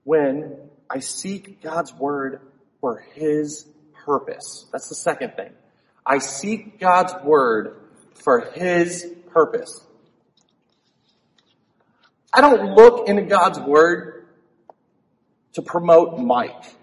when 0.04 0.58
I 0.90 1.00
seek 1.00 1.62
God's 1.62 1.94
word 1.94 2.42
for 2.82 3.02
his 3.14 3.66
purpose. 4.06 4.66
That's 4.74 4.90
the 4.90 4.96
second 4.96 5.36
thing. 5.38 5.54
I 6.06 6.18
seek 6.18 6.82
God's 6.82 7.14
word 7.24 7.78
for 8.16 8.52
his 8.54 9.08
purpose. 9.32 9.86
I 12.34 12.42
don't 12.42 12.76
look 12.76 13.08
into 13.08 13.22
God's 13.22 13.60
word 13.60 14.26
to 15.54 15.62
promote 15.62 16.20
Mike. 16.20 16.76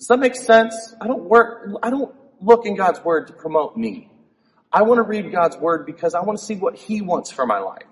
Does 0.00 0.08
that 0.08 0.18
make 0.18 0.34
sense? 0.34 0.94
I 0.98 1.06
don't 1.06 1.24
work, 1.24 1.68
I 1.82 1.90
don't 1.90 2.14
look 2.40 2.64
in 2.64 2.74
God's 2.74 3.04
word 3.04 3.26
to 3.26 3.34
promote 3.34 3.76
me. 3.76 4.10
I 4.72 4.82
want 4.82 4.96
to 4.96 5.02
read 5.02 5.30
God's 5.30 5.58
word 5.58 5.84
because 5.84 6.14
I 6.14 6.22
want 6.22 6.38
to 6.38 6.44
see 6.44 6.54
what 6.54 6.74
he 6.74 7.02
wants 7.02 7.30
for 7.30 7.44
my 7.44 7.58
life. 7.58 7.84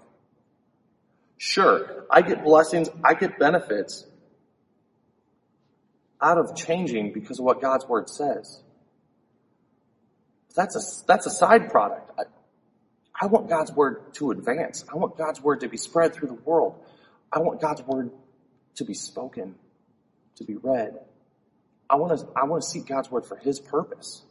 Sure, 1.37 2.07
I 2.11 2.23
get 2.23 2.43
blessings, 2.43 2.89
I 3.05 3.13
get 3.13 3.39
benefits 3.39 4.07
out 6.21 6.39
of 6.39 6.57
changing 6.57 7.13
because 7.13 7.39
of 7.39 7.45
what 7.45 7.61
God's 7.61 7.87
word 7.87 8.09
says. 8.09 8.63
That's 10.55 10.77
a, 10.77 11.07
that's 11.07 11.27
a 11.27 11.31
side 11.31 11.71
product. 11.71 12.11
I, 12.19 12.23
I 13.21 13.27
want 13.27 13.51
God's 13.51 13.71
word 13.73 14.15
to 14.15 14.31
advance. 14.31 14.83
I 14.91 14.97
want 14.97 15.19
God's 15.19 15.43
word 15.43 15.61
to 15.61 15.69
be 15.69 15.77
spread 15.77 16.15
through 16.15 16.29
the 16.29 16.35
world. 16.35 16.83
I 17.31 17.41
want 17.41 17.61
God's 17.61 17.83
word 17.83 18.11
to 18.77 18.85
be 18.85 18.95
spoken, 18.95 19.57
to 20.37 20.45
be 20.45 20.57
read. 20.57 20.99
I 21.91 21.97
want 21.97 22.19
to, 22.19 22.27
I 22.37 22.45
want 22.45 22.63
to 22.63 22.69
seek 22.69 22.87
God's 22.87 23.11
word 23.11 23.25
for 23.25 23.37
his 23.37 23.61
purpose. 23.61 24.23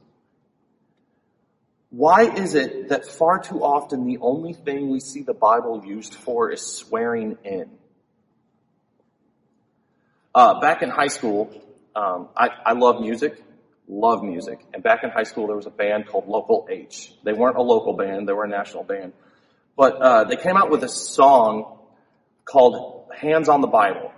Why 1.89 2.23
is 2.23 2.53
it 2.53 2.89
that 2.89 3.05
far 3.05 3.39
too 3.39 3.63
often 3.63 4.05
the 4.05 4.17
only 4.19 4.53
thing 4.53 4.89
we 4.89 4.99
see 4.99 5.21
the 5.21 5.33
Bible 5.33 5.83
used 5.85 6.13
for 6.13 6.51
is 6.51 6.61
swearing 6.61 7.37
in? 7.43 7.69
Uh, 10.35 10.59
back 10.59 10.81
in 10.81 10.89
high 10.89 11.07
school, 11.07 11.49
um, 11.95 12.27
I, 12.35 12.49
I 12.65 12.73
love 12.73 13.01
music, 13.01 13.41
love 13.87 14.21
music. 14.21 14.59
And 14.73 14.83
back 14.83 15.03
in 15.03 15.09
high 15.09 15.23
school, 15.23 15.47
there 15.47 15.55
was 15.55 15.65
a 15.65 15.71
band 15.71 16.07
called 16.07 16.27
Local 16.27 16.67
H. 16.69 17.13
They 17.23 17.33
weren't 17.33 17.57
a 17.57 17.61
local 17.61 17.93
band; 17.93 18.27
they 18.27 18.33
were 18.33 18.43
a 18.43 18.49
national 18.49 18.83
band. 18.83 19.13
But 19.75 19.95
uh, 19.95 20.23
they 20.25 20.35
came 20.35 20.57
out 20.57 20.69
with 20.69 20.83
a 20.83 20.89
song 20.89 21.79
called 22.45 23.09
"Hands 23.15 23.49
on 23.49 23.61
the 23.61 23.67
Bible." 23.67 24.11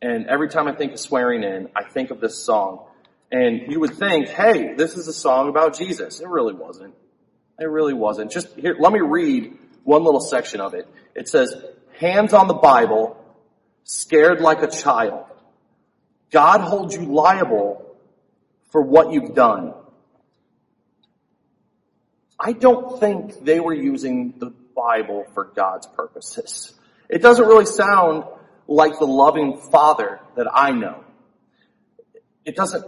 And 0.00 0.26
every 0.26 0.48
time 0.48 0.68
I 0.68 0.72
think 0.72 0.92
of 0.92 1.00
swearing 1.00 1.42
in, 1.42 1.68
I 1.74 1.84
think 1.84 2.10
of 2.10 2.20
this 2.20 2.44
song. 2.44 2.86
And 3.30 3.70
you 3.70 3.80
would 3.80 3.94
think, 3.94 4.28
hey, 4.28 4.74
this 4.74 4.96
is 4.96 5.08
a 5.08 5.12
song 5.12 5.48
about 5.48 5.76
Jesus. 5.76 6.20
It 6.20 6.28
really 6.28 6.54
wasn't. 6.54 6.94
It 7.58 7.66
really 7.66 7.94
wasn't. 7.94 8.30
Just 8.30 8.54
here, 8.56 8.76
let 8.78 8.92
me 8.92 9.00
read 9.00 9.58
one 9.84 10.04
little 10.04 10.20
section 10.20 10.60
of 10.60 10.74
it. 10.74 10.88
It 11.14 11.28
says, 11.28 11.54
hands 11.98 12.32
on 12.32 12.46
the 12.46 12.54
Bible, 12.54 13.16
scared 13.84 14.40
like 14.40 14.62
a 14.62 14.68
child. 14.68 15.24
God 16.30 16.60
holds 16.60 16.94
you 16.94 17.02
liable 17.02 17.96
for 18.70 18.82
what 18.82 19.12
you've 19.12 19.34
done. 19.34 19.74
I 22.38 22.52
don't 22.52 23.00
think 23.00 23.44
they 23.44 23.58
were 23.58 23.74
using 23.74 24.34
the 24.38 24.52
Bible 24.76 25.24
for 25.34 25.44
God's 25.44 25.86
purposes. 25.88 26.72
It 27.08 27.20
doesn't 27.20 27.46
really 27.46 27.66
sound 27.66 28.24
like 28.68 28.98
the 28.98 29.06
loving 29.06 29.56
father 29.56 30.20
that 30.36 30.46
I 30.52 30.70
know. 30.70 31.02
It 32.44 32.54
doesn't 32.54 32.84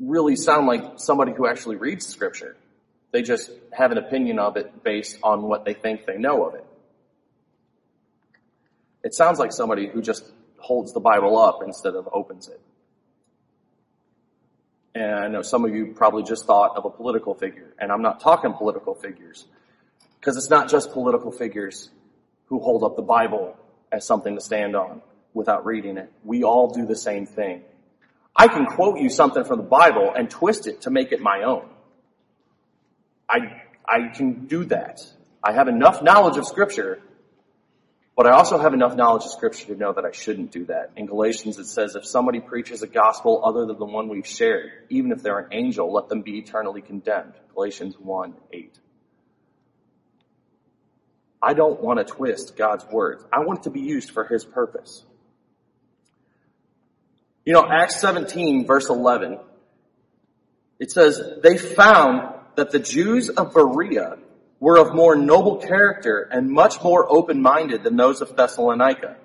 really 0.00 0.34
sound 0.34 0.66
like 0.66 0.94
somebody 0.96 1.32
who 1.32 1.46
actually 1.46 1.76
reads 1.76 2.06
scripture. 2.06 2.56
They 3.12 3.22
just 3.22 3.50
have 3.72 3.92
an 3.92 3.98
opinion 3.98 4.38
of 4.38 4.56
it 4.56 4.82
based 4.82 5.18
on 5.22 5.42
what 5.42 5.64
they 5.64 5.74
think 5.74 6.06
they 6.06 6.16
know 6.16 6.46
of 6.46 6.54
it. 6.54 6.64
It 9.04 9.14
sounds 9.14 9.38
like 9.38 9.52
somebody 9.52 9.86
who 9.86 10.00
just 10.00 10.24
holds 10.58 10.92
the 10.92 11.00
Bible 11.00 11.38
up 11.38 11.60
instead 11.64 11.94
of 11.94 12.08
opens 12.12 12.48
it. 12.48 12.60
And 14.94 15.14
I 15.14 15.28
know 15.28 15.42
some 15.42 15.64
of 15.64 15.74
you 15.74 15.92
probably 15.94 16.22
just 16.22 16.46
thought 16.46 16.76
of 16.76 16.84
a 16.84 16.90
political 16.90 17.34
figure, 17.34 17.74
and 17.78 17.92
I'm 17.92 18.02
not 18.02 18.20
talking 18.20 18.52
political 18.52 18.94
figures, 18.94 19.46
because 20.18 20.36
it's 20.36 20.50
not 20.50 20.68
just 20.68 20.92
political 20.92 21.30
figures 21.30 21.90
who 22.46 22.58
hold 22.58 22.82
up 22.82 22.96
the 22.96 23.02
Bible 23.02 23.56
as 23.92 24.06
something 24.06 24.34
to 24.34 24.40
stand 24.40 24.76
on 24.76 25.02
without 25.34 25.64
reading 25.64 25.96
it. 25.96 26.12
We 26.24 26.42
all 26.44 26.72
do 26.72 26.86
the 26.86 26.96
same 26.96 27.26
thing. 27.26 27.62
I 28.34 28.48
can 28.48 28.66
quote 28.66 28.98
you 29.00 29.08
something 29.08 29.44
from 29.44 29.58
the 29.58 29.64
Bible 29.64 30.12
and 30.16 30.30
twist 30.30 30.66
it 30.66 30.82
to 30.82 30.90
make 30.90 31.12
it 31.12 31.20
my 31.20 31.42
own. 31.42 31.68
I, 33.28 33.62
I 33.86 34.08
can 34.08 34.46
do 34.46 34.64
that. 34.66 35.00
I 35.42 35.52
have 35.52 35.68
enough 35.68 36.02
knowledge 36.02 36.36
of 36.36 36.46
scripture, 36.46 37.00
but 38.16 38.26
I 38.26 38.32
also 38.32 38.58
have 38.58 38.74
enough 38.74 38.96
knowledge 38.96 39.24
of 39.24 39.30
scripture 39.30 39.66
to 39.66 39.76
know 39.76 39.92
that 39.92 40.04
I 40.04 40.12
shouldn't 40.12 40.52
do 40.52 40.66
that. 40.66 40.90
In 40.96 41.06
Galatians 41.06 41.58
it 41.58 41.66
says, 41.66 41.94
if 41.96 42.04
somebody 42.04 42.40
preaches 42.40 42.82
a 42.82 42.86
gospel 42.86 43.42
other 43.44 43.66
than 43.66 43.78
the 43.78 43.84
one 43.84 44.08
we've 44.08 44.26
shared, 44.26 44.70
even 44.90 45.12
if 45.12 45.22
they're 45.22 45.38
an 45.38 45.52
angel, 45.52 45.92
let 45.92 46.08
them 46.08 46.22
be 46.22 46.38
eternally 46.38 46.82
condemned. 46.82 47.34
Galatians 47.54 47.98
1, 47.98 48.34
8. 48.52 48.78
I 51.42 51.54
don't 51.54 51.80
want 51.80 51.98
to 51.98 52.04
twist 52.04 52.56
God's 52.56 52.84
words. 52.86 53.24
I 53.32 53.40
want 53.40 53.60
it 53.60 53.62
to 53.64 53.70
be 53.70 53.80
used 53.80 54.10
for 54.10 54.24
His 54.24 54.44
purpose. 54.44 55.04
You 57.44 57.54
know, 57.54 57.66
Acts 57.66 58.00
17 58.00 58.66
verse 58.66 58.88
11, 58.88 59.38
it 60.78 60.90
says, 60.90 61.20
they 61.42 61.56
found 61.56 62.34
that 62.56 62.70
the 62.70 62.78
Jews 62.78 63.28
of 63.30 63.54
Berea 63.54 64.18
were 64.60 64.78
of 64.78 64.94
more 64.94 65.16
noble 65.16 65.56
character 65.56 66.28
and 66.30 66.50
much 66.50 66.82
more 66.82 67.10
open-minded 67.10 67.82
than 67.82 67.96
those 67.96 68.20
of 68.20 68.36
Thessalonica. 68.36 69.16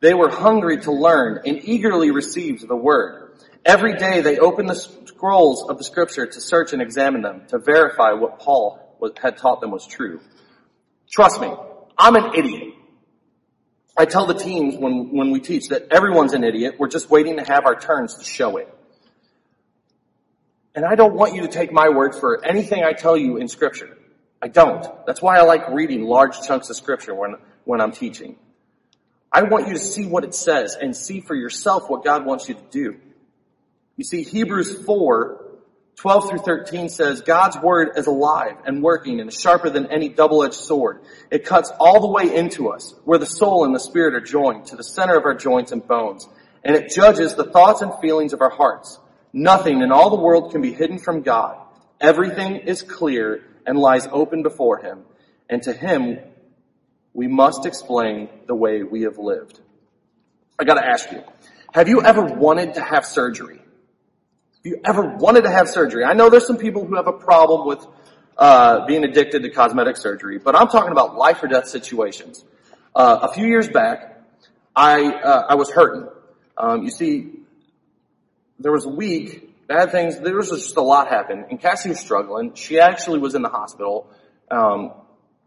They 0.00 0.14
were 0.14 0.30
hungry 0.30 0.80
to 0.82 0.92
learn 0.92 1.40
and 1.44 1.64
eagerly 1.64 2.10
received 2.10 2.66
the 2.66 2.76
word. 2.76 3.38
Every 3.64 3.96
day 3.96 4.20
they 4.20 4.38
opened 4.38 4.68
the 4.68 4.74
scrolls 4.74 5.68
of 5.68 5.78
the 5.78 5.84
scripture 5.84 6.26
to 6.26 6.40
search 6.40 6.72
and 6.72 6.82
examine 6.82 7.22
them 7.22 7.42
to 7.48 7.58
verify 7.58 8.12
what 8.12 8.38
Paul 8.38 8.78
had 9.20 9.36
taught 9.36 9.60
them 9.60 9.72
was 9.72 9.86
true. 9.86 10.20
Trust 11.12 11.40
me, 11.40 11.52
I'm 11.98 12.16
an 12.16 12.32
idiot. 12.34 12.74
I 13.96 14.06
tell 14.06 14.26
the 14.26 14.34
teams 14.34 14.76
when, 14.76 15.14
when 15.14 15.30
we 15.30 15.40
teach 15.40 15.68
that 15.68 15.88
everyone's 15.90 16.32
an 16.32 16.42
idiot. 16.42 16.76
We're 16.78 16.88
just 16.88 17.10
waiting 17.10 17.36
to 17.36 17.44
have 17.44 17.66
our 17.66 17.78
turns 17.78 18.16
to 18.16 18.24
show 18.24 18.56
it. 18.56 18.74
And 20.74 20.86
I 20.86 20.94
don't 20.94 21.14
want 21.14 21.34
you 21.34 21.42
to 21.42 21.48
take 21.48 21.70
my 21.70 21.90
word 21.90 22.14
for 22.14 22.42
anything 22.42 22.82
I 22.82 22.94
tell 22.94 23.16
you 23.16 23.36
in 23.36 23.48
scripture. 23.48 23.98
I 24.40 24.48
don't. 24.48 24.86
That's 25.06 25.20
why 25.20 25.38
I 25.38 25.42
like 25.42 25.68
reading 25.68 26.02
large 26.04 26.40
chunks 26.40 26.70
of 26.70 26.76
scripture 26.76 27.14
when, 27.14 27.36
when 27.64 27.82
I'm 27.82 27.92
teaching. 27.92 28.36
I 29.30 29.42
want 29.42 29.68
you 29.68 29.74
to 29.74 29.78
see 29.78 30.06
what 30.06 30.24
it 30.24 30.34
says 30.34 30.76
and 30.80 30.96
see 30.96 31.20
for 31.20 31.34
yourself 31.34 31.90
what 31.90 32.02
God 32.04 32.24
wants 32.24 32.48
you 32.48 32.54
to 32.54 32.64
do. 32.70 32.96
You 33.96 34.04
see, 34.04 34.22
Hebrews 34.22 34.84
4 34.86 35.41
12 35.96 36.30
through 36.30 36.38
13 36.38 36.88
says, 36.88 37.20
God's 37.20 37.58
word 37.58 37.90
is 37.96 38.06
alive 38.06 38.56
and 38.66 38.82
working 38.82 39.20
and 39.20 39.32
sharper 39.32 39.70
than 39.70 39.86
any 39.86 40.08
double-edged 40.08 40.54
sword. 40.54 41.00
It 41.30 41.44
cuts 41.44 41.70
all 41.78 42.00
the 42.00 42.08
way 42.08 42.34
into 42.34 42.70
us, 42.70 42.94
where 43.04 43.18
the 43.18 43.26
soul 43.26 43.64
and 43.64 43.74
the 43.74 43.80
spirit 43.80 44.14
are 44.14 44.20
joined 44.20 44.66
to 44.66 44.76
the 44.76 44.84
center 44.84 45.16
of 45.16 45.24
our 45.24 45.34
joints 45.34 45.70
and 45.70 45.86
bones. 45.86 46.28
And 46.64 46.74
it 46.74 46.92
judges 46.92 47.34
the 47.34 47.44
thoughts 47.44 47.82
and 47.82 47.92
feelings 48.00 48.32
of 48.32 48.40
our 48.40 48.50
hearts. 48.50 48.98
Nothing 49.32 49.80
in 49.80 49.92
all 49.92 50.10
the 50.10 50.20
world 50.20 50.52
can 50.52 50.60
be 50.60 50.72
hidden 50.72 50.98
from 50.98 51.22
God. 51.22 51.58
Everything 52.00 52.56
is 52.56 52.82
clear 52.82 53.44
and 53.66 53.78
lies 53.78 54.08
open 54.10 54.42
before 54.42 54.78
Him. 54.78 55.04
And 55.48 55.62
to 55.62 55.72
Him, 55.72 56.18
we 57.14 57.28
must 57.28 57.66
explain 57.66 58.28
the 58.46 58.54
way 58.54 58.82
we 58.82 59.02
have 59.02 59.18
lived. 59.18 59.60
I 60.58 60.64
gotta 60.64 60.84
ask 60.84 61.10
you, 61.12 61.22
have 61.72 61.88
you 61.88 62.02
ever 62.02 62.22
wanted 62.22 62.74
to 62.74 62.80
have 62.80 63.06
surgery? 63.06 63.61
If 64.64 64.70
you 64.70 64.80
ever 64.84 65.16
wanted 65.16 65.42
to 65.42 65.50
have 65.50 65.68
surgery, 65.68 66.04
I 66.04 66.12
know 66.12 66.30
there's 66.30 66.46
some 66.46 66.56
people 66.56 66.86
who 66.86 66.94
have 66.94 67.08
a 67.08 67.12
problem 67.12 67.66
with 67.66 67.84
uh, 68.38 68.86
being 68.86 69.02
addicted 69.02 69.42
to 69.42 69.50
cosmetic 69.50 69.96
surgery, 69.96 70.38
but 70.38 70.54
I'm 70.54 70.68
talking 70.68 70.92
about 70.92 71.16
life 71.16 71.42
or 71.42 71.48
death 71.48 71.66
situations. 71.66 72.44
Uh, 72.94 73.18
a 73.22 73.32
few 73.32 73.48
years 73.48 73.66
back, 73.66 74.22
I 74.76 75.04
uh, 75.04 75.46
I 75.48 75.56
was 75.56 75.68
hurting. 75.72 76.08
Um, 76.56 76.84
you 76.84 76.90
see, 76.90 77.40
there 78.60 78.70
was 78.70 78.84
a 78.84 78.88
week, 78.88 79.66
bad 79.66 79.90
things. 79.90 80.20
There 80.20 80.36
was 80.36 80.50
just 80.50 80.76
a 80.76 80.82
lot 80.82 81.08
happened, 81.08 81.46
and 81.50 81.60
Cassie 81.60 81.88
was 81.88 81.98
struggling. 81.98 82.54
She 82.54 82.78
actually 82.78 83.18
was 83.18 83.34
in 83.34 83.42
the 83.42 83.48
hospital. 83.48 84.08
Um, 84.48 84.92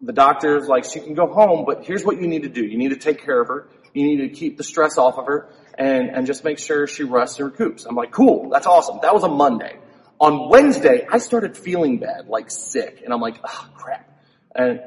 the 0.02 0.12
doctor's 0.12 0.68
like, 0.68 0.84
she 0.84 1.00
can 1.00 1.14
go 1.14 1.28
home, 1.28 1.64
but 1.66 1.86
here's 1.86 2.04
what 2.04 2.20
you 2.20 2.28
need 2.28 2.44
to 2.44 2.50
do. 2.50 2.66
You 2.66 2.78
need 2.78 2.90
to 2.90 2.98
take 2.98 3.24
care 3.24 3.40
of 3.40 3.48
her. 3.48 3.70
You 3.94 4.04
need 4.04 4.28
to 4.28 4.30
keep 4.30 4.58
the 4.58 4.64
stress 4.64 4.98
off 4.98 5.18
of 5.18 5.28
her 5.28 5.48
and, 5.78 6.10
and 6.10 6.26
just 6.26 6.44
make 6.44 6.60
sure 6.60 6.88
she 6.88 7.04
rests 7.04 7.40
and 7.40 7.52
recoups. 7.52 7.86
I'm 7.88 7.96
like, 7.96 8.12
cool, 8.12 8.50
that's 8.50 8.68
awesome. 8.68 9.00
That 9.02 9.14
was 9.14 9.24
a 9.24 9.30
Monday. 9.30 9.78
On 10.20 10.50
Wednesday, 10.50 11.06
I 11.12 11.18
started 11.18 11.58
feeling 11.58 12.00
bad, 12.00 12.28
like 12.28 12.50
sick, 12.50 13.02
and 13.04 13.14
I'm 13.14 13.20
like, 13.20 13.36
oh 13.44 13.70
crap. 13.76 14.10
And 14.56 14.80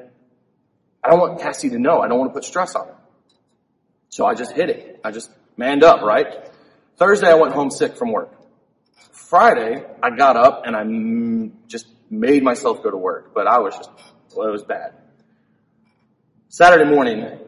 I 1.04 1.10
don't 1.10 1.20
want 1.20 1.40
Cassie 1.40 1.70
to 1.70 1.78
know. 1.78 2.00
I 2.00 2.08
don't 2.08 2.18
want 2.18 2.30
to 2.30 2.34
put 2.34 2.44
stress 2.44 2.74
on 2.74 2.86
her. 2.86 2.96
So 4.08 4.26
I 4.26 4.34
just 4.34 4.52
hit 4.52 4.70
it. 4.70 5.00
I 5.04 5.10
just 5.10 5.30
manned 5.56 5.84
up, 5.84 6.00
right? 6.00 6.26
Thursday, 6.96 7.28
I 7.28 7.34
went 7.34 7.52
home 7.52 7.70
sick 7.70 7.96
from 7.96 8.10
work. 8.10 8.32
Friday, 9.12 9.84
I 10.02 10.10
got 10.10 10.36
up 10.36 10.62
and 10.64 10.74
I 10.74 11.52
just 11.68 11.86
made 12.10 12.42
myself 12.42 12.82
go 12.82 12.90
to 12.90 12.96
work, 12.96 13.34
but 13.34 13.46
I 13.46 13.58
was 13.58 13.76
just, 13.76 13.90
well, 14.34 14.48
it 14.48 14.52
was 14.52 14.64
bad. 14.64 14.94
Saturday 16.48 16.90
morning, 16.90 17.38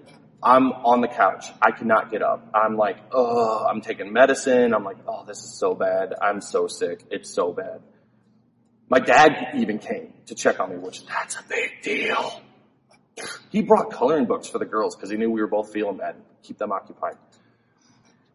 I'm 0.43 0.73
on 0.73 1.03
the 1.03 1.09
couch. 1.09 1.47
I 1.61 1.71
cannot 1.71 2.11
get 2.11 2.23
up. 2.23 2.49
I'm 2.55 2.77
like, 2.77 2.97
oh, 3.13 3.67
I'm 3.69 3.83
taking 3.83 4.13
medicine. 4.13 4.73
I'm 4.73 4.85
like, 4.85 4.97
oh, 5.07 5.25
this 5.27 5.39
is 5.39 5.59
so 5.59 5.75
bad. 5.75 6.15
I'm 6.21 6.41
so 6.41 6.67
sick. 6.67 7.05
It's 7.11 7.29
so 7.33 7.53
bad. 7.53 7.83
My 8.89 9.01
dad 9.01 9.51
even 9.55 9.79
came 9.79 10.15
to 10.27 10.35
check 10.35 10.59
on 10.59 10.71
me, 10.71 10.77
which 10.77 11.07
that's 11.07 11.37
a 11.37 11.45
big 11.49 11.83
deal. 11.83 12.41
He 13.51 13.63
brought 13.63 13.93
coloring 13.93 14.25
books 14.25 14.49
for 14.49 14.59
the 14.59 14.65
girls 14.65 14.97
because 14.97 15.11
he 15.11 15.17
knew 15.17 15.31
we 15.31 15.41
were 15.43 15.47
both 15.47 15.73
feeling 15.73 15.99
bad. 15.99 16.17
Keep 16.43 16.59
them 16.59 16.73
occupied. 16.73 17.17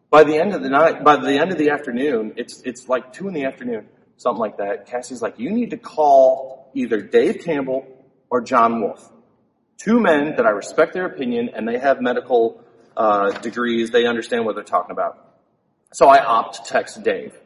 By 0.08 0.22
the 0.22 0.38
end 0.38 0.54
of 0.54 0.62
the 0.62 0.68
night, 0.68 1.02
by 1.02 1.16
the 1.16 1.38
end 1.38 1.50
of 1.50 1.58
the 1.58 1.70
afternoon, 1.70 2.34
it's, 2.36 2.62
it's 2.62 2.88
like 2.88 3.12
two 3.12 3.26
in 3.26 3.34
the 3.34 3.44
afternoon, 3.44 3.88
something 4.16 4.40
like 4.40 4.58
that. 4.58 4.86
Cassie's 4.86 5.20
like, 5.20 5.40
you 5.40 5.50
need 5.50 5.70
to 5.70 5.76
call 5.76 6.70
either 6.74 7.00
Dave 7.00 7.40
Campbell 7.44 7.84
or 8.30 8.40
John 8.40 8.80
Wolf 8.80 9.10
two 9.78 10.00
men 10.00 10.36
that 10.36 10.46
I 10.46 10.50
respect 10.50 10.92
their 10.92 11.06
opinion 11.06 11.50
and 11.54 11.66
they 11.66 11.78
have 11.78 12.00
medical 12.00 12.62
uh, 12.96 13.30
degrees. 13.30 13.90
They 13.90 14.06
understand 14.06 14.44
what 14.44 14.54
they're 14.54 14.64
talking 14.64 14.92
about. 14.92 15.22
So 15.92 16.08
I 16.08 16.24
opt 16.24 16.64
to 16.64 16.72
text 16.72 17.02
Dave. 17.02 17.32
I'm 17.34 17.40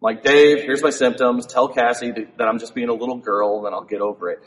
Like, 0.00 0.22
Dave, 0.22 0.62
here's 0.62 0.82
my 0.82 0.90
symptoms. 0.90 1.46
Tell 1.46 1.68
Cassie 1.68 2.12
that 2.36 2.46
I'm 2.46 2.58
just 2.58 2.74
being 2.74 2.88
a 2.88 2.94
little 2.94 3.16
girl, 3.16 3.56
and 3.56 3.66
then 3.66 3.72
I'll 3.72 3.84
get 3.84 4.00
over 4.00 4.30
it. 4.30 4.42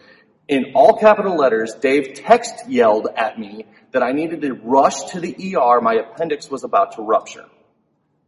In 0.48 0.72
all 0.74 0.98
capital 0.98 1.36
letters, 1.36 1.76
Dave 1.76 2.14
text 2.16 2.68
yelled 2.68 3.08
at 3.16 3.40
me 3.40 3.66
that 3.92 4.02
I 4.02 4.12
needed 4.12 4.42
to 4.42 4.54
rush 4.54 5.12
to 5.12 5.20
the 5.20 5.36
ER. 5.56 5.82
My 5.82 5.96
appendix 5.96 6.50
was 6.50 6.64
about 6.64 6.94
to 6.94 7.02
rupture. 7.02 7.46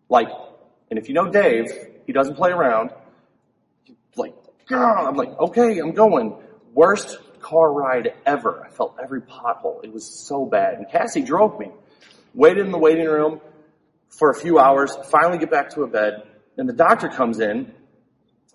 Like, 0.10 0.28
and 0.90 1.00
if 1.00 1.08
you 1.08 1.16
know 1.16 1.32
Dave, 1.32 1.68
he 2.06 2.14
doesn't 2.14 2.36
play 2.36 2.52
around. 2.52 2.92
Like, 4.16 4.36
girl, 4.68 5.08
I'm 5.08 5.16
like, 5.16 5.30
okay, 5.40 5.80
I'm 5.80 5.94
going. 5.94 6.36
Worst 6.74 7.18
car 7.52 7.72
ride 7.72 8.14
ever. 8.26 8.64
I 8.66 8.70
felt 8.70 8.98
every 9.04 9.22
pothole. 9.22 9.84
It 9.84 9.92
was 9.94 10.06
so 10.06 10.46
bad. 10.46 10.76
And 10.76 10.90
Cassie 10.90 11.22
drove 11.22 11.60
me. 11.60 11.70
Waited 12.34 12.66
in 12.66 12.72
the 12.72 12.78
waiting 12.78 13.06
room 13.06 13.42
for 14.08 14.32
a 14.32 14.36
few 14.36 14.58
hours, 14.58 14.96
finally 15.10 15.38
get 15.38 15.52
back 15.52 15.70
to 15.72 15.84
a 15.84 15.88
bed, 15.88 16.24
and 16.58 16.68
the 16.68 16.74
doctor 16.74 17.10
comes 17.10 17.40
in 17.40 17.74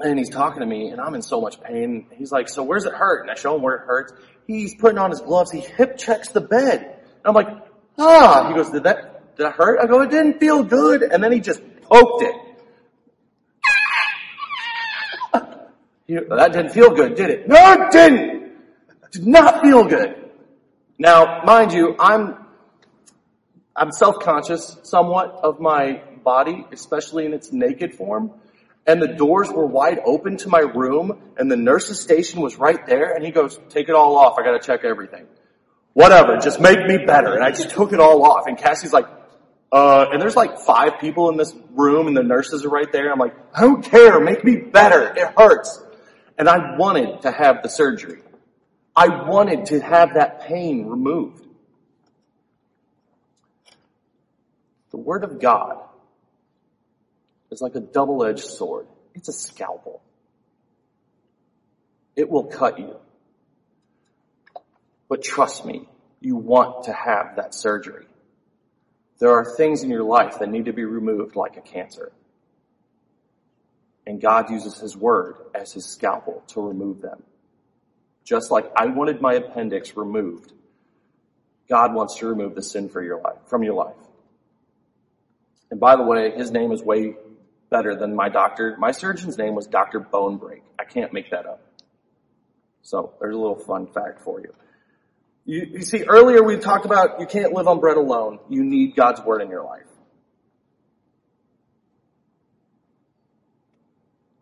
and 0.01 0.19
he's 0.19 0.31
talking 0.31 0.61
to 0.61 0.67
me 0.67 0.89
and 0.89 1.01
I'm 1.01 1.15
in 1.15 1.23
so 1.23 1.41
much 1.41 1.61
pain. 1.61 2.07
He's 2.15 2.33
like, 2.33 2.49
so 2.49 2.63
where's 2.63 2.85
it 2.85 2.93
hurt? 2.95 3.23
And 3.23 3.31
I 3.31 3.35
show 3.35 3.55
him 3.57 3.63
where 3.63 3.77
it 3.77 3.87
hurts. 3.87 4.13
He's 4.47 4.75
putting 4.77 4.99
on 4.99 5.11
his 5.11 5.21
gloves. 5.21 5.51
He 5.51 5.61
hip 5.61 5.99
checks 5.99 6.29
the 6.29 6.41
bed. 6.41 6.83
And 6.83 7.25
I'm 7.25 7.35
like, 7.35 7.49
ah, 7.99 8.49
he 8.49 8.55
goes, 8.55 8.71
did 8.71 8.85
that, 8.85 9.37
did 9.37 9.45
that 9.45 9.55
hurt? 9.55 9.79
I 9.81 9.87
go, 9.87 10.01
it 10.03 10.11
didn't 10.11 10.41
feel 10.41 10.63
good. 10.63 11.03
And 11.03 11.23
then 11.23 11.33
he 11.33 11.41
just 11.41 11.61
poked 11.83 12.23
it. 12.23 12.35
that 16.29 16.53
didn't 16.53 16.71
feel 16.71 16.91
good, 16.91 17.15
did 17.15 17.31
it? 17.31 17.49
No, 17.49 17.73
it 17.73 17.91
didn't 17.91 18.36
did 19.13 19.27
not 19.27 19.63
feel 19.63 19.85
good. 19.85 20.31
Now, 20.99 21.43
mind 21.45 21.73
you, 21.73 21.95
I'm, 21.99 22.37
I'm 23.75 23.93
self-conscious 23.93 24.79
somewhat 24.83 25.41
of 25.43 25.61
my 25.61 26.03
body, 26.25 26.67
especially 26.73 27.27
in 27.27 27.33
its 27.33 27.53
naked 27.53 27.95
form. 27.95 28.33
and 28.87 29.03
the 29.03 29.09
doors 29.09 29.51
were 29.51 29.67
wide 29.67 29.99
open 30.05 30.37
to 30.39 30.49
my 30.49 30.61
room 30.61 31.21
and 31.37 31.51
the 31.51 31.57
nurse's 31.57 31.99
station 31.99 32.41
was 32.41 32.57
right 32.57 32.87
there 32.87 33.15
and 33.15 33.25
he 33.25 33.33
goes, 33.33 33.59
take 33.69 33.89
it 33.89 33.95
all 33.95 34.17
off. 34.17 34.39
I 34.39 34.45
gotta 34.45 34.61
check 34.61 34.85
everything. 34.85 35.27
Whatever, 35.93 36.39
just 36.39 36.61
make 36.61 36.79
me 36.87 36.99
better. 37.05 37.35
And 37.35 37.43
I 37.43 37.51
just 37.51 37.71
took 37.71 37.93
it 37.93 38.01
all 38.01 38.25
off 38.25 38.47
and 38.47 38.57
Cassie's 38.57 38.93
like, 38.93 39.07
uh, 39.73 40.07
and 40.13 40.23
there's 40.23 40.37
like 40.37 40.61
five 40.61 41.01
people 41.01 41.31
in 41.31 41.37
this 41.37 41.53
room 41.73 42.07
and 42.07 42.17
the 42.17 42.23
nurses 42.23 42.65
are 42.65 42.69
right 42.69 42.91
there. 42.93 43.11
I'm 43.11 43.19
like, 43.19 43.35
I 43.53 43.63
don't 43.63 43.83
care, 43.83 44.21
make 44.21 44.45
me 44.45 44.57
better. 44.57 45.13
It 45.17 45.35
hurts. 45.37 45.83
And 46.39 46.49
I 46.49 46.77
wanted 46.77 47.23
to 47.23 47.33
have 47.33 47.63
the 47.63 47.69
surgery. 47.69 48.21
I 48.97 49.29
wanted 49.29 49.67
to 49.67 49.81
have 49.81 50.15
that 50.15 50.43
pain 50.43 50.87
removed. 50.87 51.47
The 54.91 54.97
Word 54.97 55.23
of 55.23 55.39
God 55.39 55.83
is 57.51 57.61
like 57.61 57.75
a 57.75 57.81
double-edged 57.81 58.45
sword. 58.45 58.87
It's 59.15 59.29
a 59.29 59.33
scalpel. 59.33 60.01
It 62.15 62.31
will 62.31 62.45
cut 62.45 62.79
you. 62.79 62.97
But 65.09 65.23
trust 65.23 65.67
me, 65.67 65.87
you 66.21 66.37
want 66.37 66.85
to 66.85 66.93
have 66.93 67.37
that 67.37 67.55
surgery. 67.55 68.07
There 69.19 69.33
are 69.33 69.45
things 69.57 69.83
in 69.83 69.91
your 69.91 70.03
life 70.03 70.39
that 70.39 70.49
need 70.49 70.65
to 70.65 70.73
be 70.73 70.85
removed 70.85 71.37
like 71.37 71.59
a 71.59 71.61
cancer. 71.61 72.13
And 74.07 74.21
God 74.21 74.51
uses 74.51 74.79
His 74.79 74.97
Word 74.97 75.37
as 75.55 75.73
His 75.73 75.85
scalpel 75.85 76.43
to 76.49 76.67
remove 76.67 77.03
them. 77.03 77.23
Just 78.27 78.51
like 78.51 78.71
I 78.77 78.87
wanted 78.87 79.21
my 79.21 79.35
appendix 79.35 79.97
removed, 79.97 80.53
God 81.71 81.95
wants 81.95 82.17
to 82.17 82.27
remove 82.27 82.57
the 82.57 82.63
sin 82.63 82.89
for 82.89 83.01
your 83.01 83.21
life, 83.21 83.39
from 83.47 83.63
your 83.63 83.75
life. 83.75 83.95
And 85.71 85.79
by 85.79 85.95
the 85.95 86.03
way, 86.03 86.33
His 86.33 86.51
name 86.51 86.73
is 86.73 86.83
way 86.83 87.15
better 87.71 87.95
than 87.95 88.17
my 88.17 88.29
doctor. 88.29 88.77
My 88.79 88.91
surgeon's 88.91 89.39
name 89.39 89.55
was 89.55 89.69
Dr. 89.69 90.01
Bonebreak. 90.01 90.63
I 90.77 90.85
can't 90.85 91.13
make 91.13 91.31
that 91.31 91.47
up. 91.47 91.63
So 92.83 93.15
there's 93.21 93.35
a 93.35 93.39
little 93.39 93.59
fun 93.59 93.87
fact 93.87 94.23
for 94.23 94.41
you. 94.41 94.53
You, 95.45 95.67
you 95.75 95.83
see, 95.83 96.03
earlier 96.03 96.43
we 96.43 96.57
talked 96.57 96.85
about 96.85 97.21
you 97.21 97.27
can't 97.27 97.53
live 97.53 97.69
on 97.69 97.79
bread 97.79 97.97
alone. 97.97 98.41
You 98.49 98.65
need 98.65 98.97
God's 98.97 99.21
Word 99.21 99.41
in 99.41 99.51
your 99.51 99.65
life. 99.65 99.87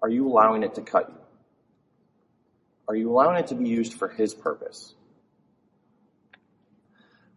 Are 0.03 0.09
you 0.09 0.27
allowing 0.27 0.63
it 0.63 0.75
to 0.77 0.83
cut 0.83 1.11
you? 1.11 1.24
Are 2.89 2.95
you 2.95 3.11
allowing 3.11 3.39
it 3.39 3.49
to 3.49 3.55
be 3.55 3.69
used 3.69 3.95
for 3.95 4.09
His 4.09 4.35
purpose? 4.35 4.95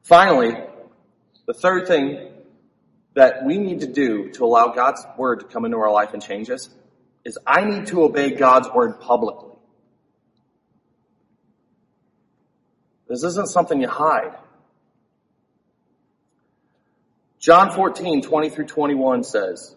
Finally, 0.03 0.55
the 1.45 1.53
third 1.53 1.87
thing 1.87 2.29
that 3.13 3.45
we 3.45 3.57
need 3.57 3.81
to 3.81 3.87
do 3.87 4.29
to 4.31 4.45
allow 4.45 4.67
God's 4.67 5.05
word 5.17 5.39
to 5.39 5.45
come 5.45 5.65
into 5.65 5.77
our 5.77 5.91
life 5.91 6.13
and 6.13 6.21
change 6.21 6.49
us 6.49 6.69
is 7.25 7.37
I 7.45 7.65
need 7.65 7.87
to 7.87 8.03
obey 8.03 8.31
God's 8.31 8.69
word 8.69 8.99
publicly. 9.01 9.49
This 13.07 13.23
isn't 13.23 13.49
something 13.49 13.81
you 13.81 13.87
hide. 13.87 14.35
John 17.39 17.71
14, 17.71 18.21
20 18.21 18.49
through 18.49 18.65
21 18.65 19.23
says, 19.23 19.75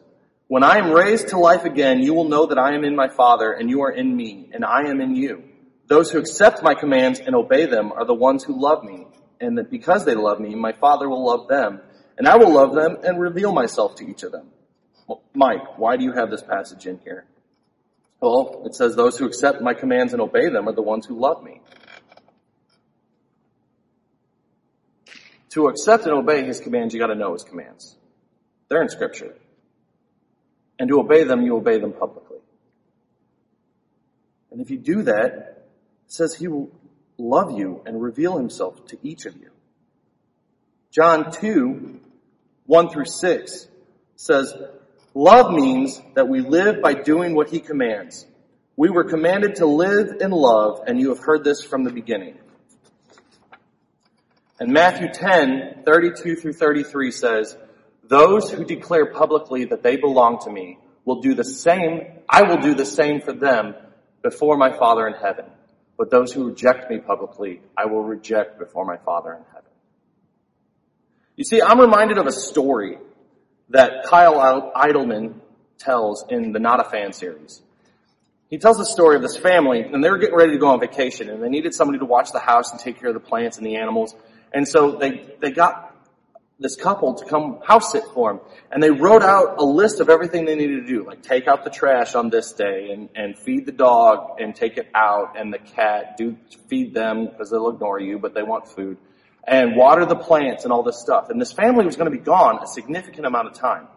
When 0.49 0.65
I 0.65 0.79
am 0.79 0.91
raised 0.91 1.29
to 1.29 1.39
life 1.39 1.65
again, 1.65 2.03
you 2.03 2.15
will 2.15 2.29
know 2.29 2.47
that 2.47 2.59
I 2.59 2.75
am 2.75 2.85
in 2.85 2.97
my 2.97 3.09
Father 3.09 3.53
and 3.53 3.71
you 3.71 3.83
are 3.83 3.91
in 3.91 4.15
me 4.17 4.51
and 4.53 4.65
I 4.65 4.89
am 4.89 5.01
in 5.01 5.15
you. 5.15 5.45
Those 5.91 6.13
who 6.13 6.21
accept 6.21 6.63
my 6.63 6.75
commands 6.75 7.19
and 7.19 7.35
obey 7.35 7.67
them 7.67 7.91
are 7.91 8.05
the 8.05 8.15
ones 8.15 8.45
who 8.45 8.57
love 8.57 8.85
me 8.85 9.09
and 9.41 9.59
that 9.59 9.73
because 9.73 10.05
they 10.05 10.15
love 10.15 10.39
me, 10.39 10.55
my 10.55 10.71
Father 10.71 11.09
will 11.09 11.27
love 11.27 11.49
them 11.49 11.81
and 12.17 12.29
I 12.29 12.37
will 12.37 12.53
love 12.53 12.77
them 12.77 12.99
and 13.03 13.19
reveal 13.19 13.53
myself 13.53 13.97
to 13.97 14.09
each 14.09 14.23
of 14.23 14.31
them. 14.31 14.53
Well, 15.09 15.21
Mike, 15.35 15.79
why 15.79 15.97
do 15.97 16.05
you 16.05 16.13
have 16.13 16.31
this 16.31 16.45
passage 16.45 16.87
in 16.87 17.01
here? 17.03 17.27
Well, 18.21 18.63
it 18.67 18.77
says 18.77 18.95
those 18.95 19.19
who 19.19 19.27
accept 19.27 19.63
my 19.63 19.75
commands 19.75 20.13
and 20.13 20.23
obey 20.23 20.49
them 20.49 20.69
are 20.69 20.73
the 20.73 20.81
ones 20.81 21.07
who 21.07 21.19
love 21.19 21.43
me. 21.43 21.61
To 25.51 25.67
accept 25.67 26.05
and 26.05 26.13
obey 26.13 26.45
his 26.45 26.61
commands, 26.61 26.95
you 26.95 27.01
gotta 27.01 27.17
know 27.17 27.33
his 27.33 27.43
commands. 27.43 27.97
They're 28.69 28.83
in 28.83 28.91
scripture. 28.91 29.35
And 30.79 30.89
to 30.89 31.01
obey 31.01 31.25
them, 31.25 31.43
you 31.43 31.57
obey 31.57 31.81
them 31.81 31.93
publicly. 31.93 32.39
And 34.53 34.61
if 34.61 34.71
you 34.71 34.79
do 34.79 35.03
that, 35.03 35.60
says 36.13 36.35
he 36.35 36.49
will 36.49 36.71
love 37.19 37.57
you 37.59 37.83
and 37.87 38.03
reveal 38.03 38.37
himself 38.37 38.85
to 38.87 38.99
each 39.03 39.27
of 39.27 39.37
you. 39.37 39.51
John 40.91 41.31
2, 41.31 42.01
1 42.67 42.89
through 42.91 43.05
6 43.05 43.69
says, 44.17 44.53
Love 45.15 45.53
means 45.53 46.01
that 46.15 46.29
we 46.29 46.41
live 46.41 46.83
by 46.83 46.95
doing 46.95 47.35
what 47.35 47.49
he 47.49 47.61
commands. 47.61 48.27
We 48.77 48.91
were 48.91 49.05
commanded 49.05 49.57
to 49.57 49.67
live 49.67 50.17
in 50.21 50.31
love, 50.31 50.83
and 50.87 51.01
you 51.01 51.11
have 51.11 51.21
heard 51.21 51.45
this 51.45 51.63
from 51.63 51.85
the 51.85 51.93
beginning. 51.93 52.39
And 54.59 54.73
Matthew 54.73 55.09
10, 55.13 55.83
32 55.85 56.37
through 56.37 56.53
33 56.55 57.13
says, 57.13 57.57
Those 58.05 58.51
who 58.51 58.65
declare 58.65 59.07
publicly 59.07 59.67
that 59.67 59.83
they 59.83 59.97
belong 59.97 60.41
to 60.41 60.51
me 60.51 60.79
will 61.05 61.21
do 61.21 61.35
the 61.35 61.45
same, 61.45 62.03
I 62.29 62.43
will 62.43 62.59
do 62.59 62.75
the 62.75 62.87
same 62.87 63.21
for 63.21 63.33
them 63.33 63.75
before 64.23 64.57
my 64.57 64.77
Father 64.77 65.07
in 65.07 65.15
heaven. 65.15 65.47
But 66.01 66.09
those 66.09 66.33
who 66.33 66.49
reject 66.49 66.91
me 66.91 66.97
publicly, 66.97 67.61
I 67.77 67.85
will 67.85 68.03
reject 68.03 68.59
before 68.59 68.87
my 68.87 68.97
Father 68.97 69.35
in 69.35 69.43
heaven. 69.53 69.71
You 71.37 71.45
see, 71.45 71.61
I'm 71.61 71.79
reminded 71.79 72.17
of 72.17 72.27
a 72.27 72.33
story 72.33 72.97
that 73.69 74.05
Kyle 74.07 74.73
Idleman 74.75 75.43
tells 75.77 76.25
in 76.31 76.53
the 76.53 76.59
Not 76.59 76.81
a 76.81 76.85
Fan 76.85 77.13
series. 77.13 77.61
He 78.49 78.57
tells 78.57 78.79
the 78.79 78.87
story 78.87 79.17
of 79.17 79.21
this 79.21 79.37
family, 79.37 79.83
and 79.83 80.03
they 80.03 80.09
were 80.09 80.17
getting 80.17 80.37
ready 80.37 80.53
to 80.53 80.59
go 80.59 80.69
on 80.69 80.81
vacation, 80.81 81.29
and 81.29 81.43
they 81.43 81.51
needed 81.51 81.75
somebody 81.75 81.99
to 81.99 82.07
watch 82.07 82.33
the 82.33 82.41
house 82.41 82.71
and 82.73 82.81
take 82.81 82.99
care 82.99 83.09
of 83.09 83.15
the 83.15 83.21
plants 83.21 83.59
and 83.59 83.67
the 83.67 83.77
animals. 83.77 84.17
And 84.55 84.67
so 84.67 84.93
they, 84.93 85.37
they 85.41 85.51
got 85.51 85.90
this 86.61 86.77
couple 86.77 87.15
to 87.15 87.25
come 87.25 87.59
house 87.65 87.93
sit 87.93 88.05
for 88.13 88.35
them. 88.35 88.41
And 88.71 88.83
they 88.83 88.91
wrote 88.91 89.23
out 89.23 89.57
a 89.59 89.65
list 89.65 89.99
of 90.01 90.11
everything 90.11 90.45
they 90.45 90.55
needed 90.55 90.83
to 90.83 90.87
do, 90.87 91.07
like 91.07 91.23
take 91.23 91.49
out 91.49 91.65
the 91.65 91.71
trash 91.71 92.15
on 92.15 92.29
this 92.29 92.53
day 92.53 92.91
and, 92.93 93.09
and 93.17 93.37
feed 93.37 93.65
the 93.65 93.73
dog 93.73 94.41
and 94.41 94.55
take 94.55 94.77
it 94.77 94.89
out 94.95 95.39
and 95.39 95.53
the 95.53 95.59
cat, 95.59 96.19
do 96.19 96.37
feed 96.69 96.93
them 96.93 97.25
because 97.27 97.51
they'll 97.51 97.71
ignore 97.71 97.99
you, 97.99 98.19
but 98.19 98.35
they 98.35 98.43
want 98.43 98.69
food 98.69 98.99
and 99.45 99.75
water 99.75 100.05
the 100.05 100.17
plants 100.17 100.65
and 100.65 100.73
all 100.73 100.83
this 100.83 101.01
stuff. 101.01 101.31
And 101.31 101.41
this 101.41 101.51
family 101.51 101.87
was 101.87 101.97
going 101.97 102.11
to 102.11 102.17
be 102.17 102.23
gone 102.23 102.63
a 102.63 102.67
significant 102.67 103.27
amount 103.27 103.49
of 103.49 103.55
time. 103.55 103.89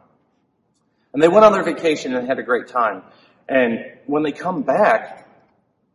And 1.13 1.21
they 1.21 1.27
went 1.27 1.45
on 1.45 1.51
their 1.51 1.63
vacation 1.63 2.15
and 2.15 2.27
had 2.27 2.39
a 2.39 2.43
great 2.43 2.69
time. 2.69 3.03
And 3.47 3.79
when 4.05 4.23
they 4.23 4.31
come 4.31 4.63
back, 4.63 5.22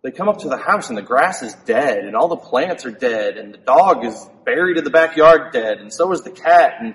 they 0.03 0.11
come 0.11 0.29
up 0.29 0.39
to 0.39 0.49
the 0.49 0.57
house 0.57 0.89
and 0.89 0.99
the 0.99 1.03
grass 1.03 1.43
is 1.43 1.55
dead 1.65 1.99
and 1.99 2.15
all 2.15 2.29
the 2.29 2.37
plants 2.37 2.87
are 2.87 2.91
dead 2.91 3.37
and 3.37 3.53
the 3.53 3.59
dog 3.59 4.05
is 4.05 4.29
buried 4.45 4.79
in 4.79 4.85
the 4.85 4.91
backyard 4.91 5.53
dead 5.53 5.79
and 5.79 5.93
so 5.93 6.13
is 6.13 6.23
the 6.23 6.31
cat 6.31 6.75
and 6.81 6.95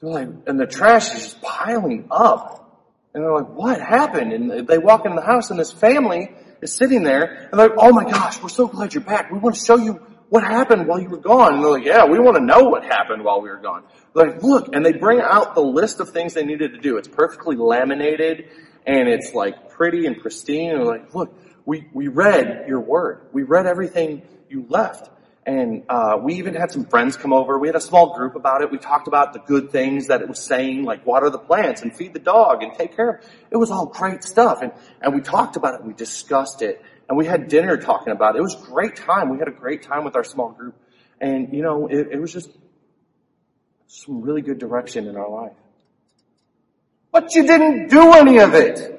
they're 0.00 0.10
like, 0.10 0.28
and 0.46 0.60
the 0.60 0.66
trash 0.66 1.14
is 1.14 1.22
just 1.22 1.42
piling 1.42 2.08
up. 2.10 2.62
And 3.14 3.24
they're 3.24 3.32
like, 3.32 3.48
what 3.48 3.80
happened? 3.80 4.32
And 4.32 4.68
they 4.68 4.76
walk 4.76 5.06
into 5.06 5.16
the 5.16 5.26
house 5.26 5.50
and 5.50 5.58
this 5.58 5.72
family 5.72 6.30
is 6.60 6.74
sitting 6.74 7.02
there 7.02 7.48
and 7.50 7.58
they're 7.58 7.68
like, 7.68 7.78
oh 7.78 7.92
my 7.92 8.04
gosh, 8.04 8.42
we're 8.42 8.50
so 8.50 8.68
glad 8.68 8.92
you're 8.92 9.02
back. 9.02 9.30
We 9.30 9.38
want 9.38 9.56
to 9.56 9.64
show 9.64 9.76
you 9.76 9.94
what 10.28 10.42
happened 10.42 10.86
while 10.86 11.00
you 11.00 11.08
were 11.08 11.16
gone? 11.16 11.54
And 11.54 11.62
they're 11.62 11.70
like, 11.70 11.84
yeah, 11.84 12.04
we 12.04 12.18
want 12.18 12.36
to 12.36 12.42
know 12.42 12.64
what 12.64 12.84
happened 12.84 13.24
while 13.24 13.40
we 13.40 13.48
were 13.48 13.60
gone. 13.60 13.84
They're 14.14 14.32
like, 14.32 14.42
look, 14.42 14.74
and 14.74 14.84
they 14.84 14.92
bring 14.92 15.20
out 15.20 15.54
the 15.54 15.62
list 15.62 16.00
of 16.00 16.10
things 16.10 16.34
they 16.34 16.44
needed 16.44 16.72
to 16.72 16.78
do. 16.78 16.98
It's 16.98 17.08
perfectly 17.08 17.56
laminated 17.56 18.50
and 18.86 19.08
it's 19.08 19.32
like 19.32 19.70
pretty 19.70 20.06
and 20.06 20.20
pristine. 20.20 20.72
And 20.72 20.80
they're 20.80 20.86
like, 20.86 21.14
look, 21.14 21.34
we, 21.66 21.86
we 21.92 22.08
read 22.08 22.64
your 22.66 22.80
word. 22.80 23.26
We 23.32 23.42
read 23.42 23.66
everything 23.66 24.22
you 24.48 24.64
left. 24.68 25.10
And 25.44 25.84
uh, 25.88 26.18
we 26.20 26.36
even 26.36 26.54
had 26.54 26.72
some 26.72 26.86
friends 26.86 27.16
come 27.16 27.32
over. 27.32 27.58
We 27.58 27.68
had 27.68 27.76
a 27.76 27.80
small 27.80 28.16
group 28.16 28.34
about 28.34 28.62
it. 28.62 28.70
We 28.70 28.78
talked 28.78 29.06
about 29.06 29.32
the 29.32 29.38
good 29.40 29.70
things 29.70 30.06
that 30.08 30.22
it 30.22 30.28
was 30.28 30.40
saying, 30.40 30.84
like 30.84 31.06
water 31.06 31.28
the 31.30 31.38
plants 31.38 31.82
and 31.82 31.94
feed 31.94 32.14
the 32.14 32.18
dog 32.18 32.62
and 32.62 32.72
take 32.74 32.96
care 32.96 33.10
of. 33.10 33.24
It, 33.24 33.30
it 33.52 33.56
was 33.58 33.70
all 33.70 33.86
great 33.86 34.24
stuff. 34.24 34.62
And 34.62 34.72
and 35.00 35.14
we 35.14 35.20
talked 35.20 35.56
about 35.56 35.74
it. 35.74 35.84
We 35.84 35.92
discussed 35.92 36.62
it 36.62 36.82
and 37.08 37.16
we 37.16 37.26
had 37.26 37.48
dinner 37.48 37.76
talking 37.76 38.12
about 38.12 38.34
it. 38.34 38.38
It 38.38 38.42
was 38.42 38.56
great 38.56 38.96
time. 38.96 39.28
We 39.28 39.38
had 39.38 39.48
a 39.48 39.52
great 39.52 39.82
time 39.82 40.04
with 40.04 40.16
our 40.16 40.24
small 40.24 40.50
group. 40.50 40.74
And, 41.20 41.52
you 41.52 41.62
know, 41.62 41.86
it, 41.86 42.08
it 42.12 42.20
was 42.20 42.32
just 42.32 42.50
some 43.86 44.22
really 44.22 44.42
good 44.42 44.58
direction 44.58 45.06
in 45.06 45.16
our 45.16 45.30
life. 45.30 45.56
But 47.12 47.34
you 47.34 47.46
didn't 47.46 47.88
do 47.88 48.12
any 48.12 48.38
of 48.38 48.54
it. 48.54 48.95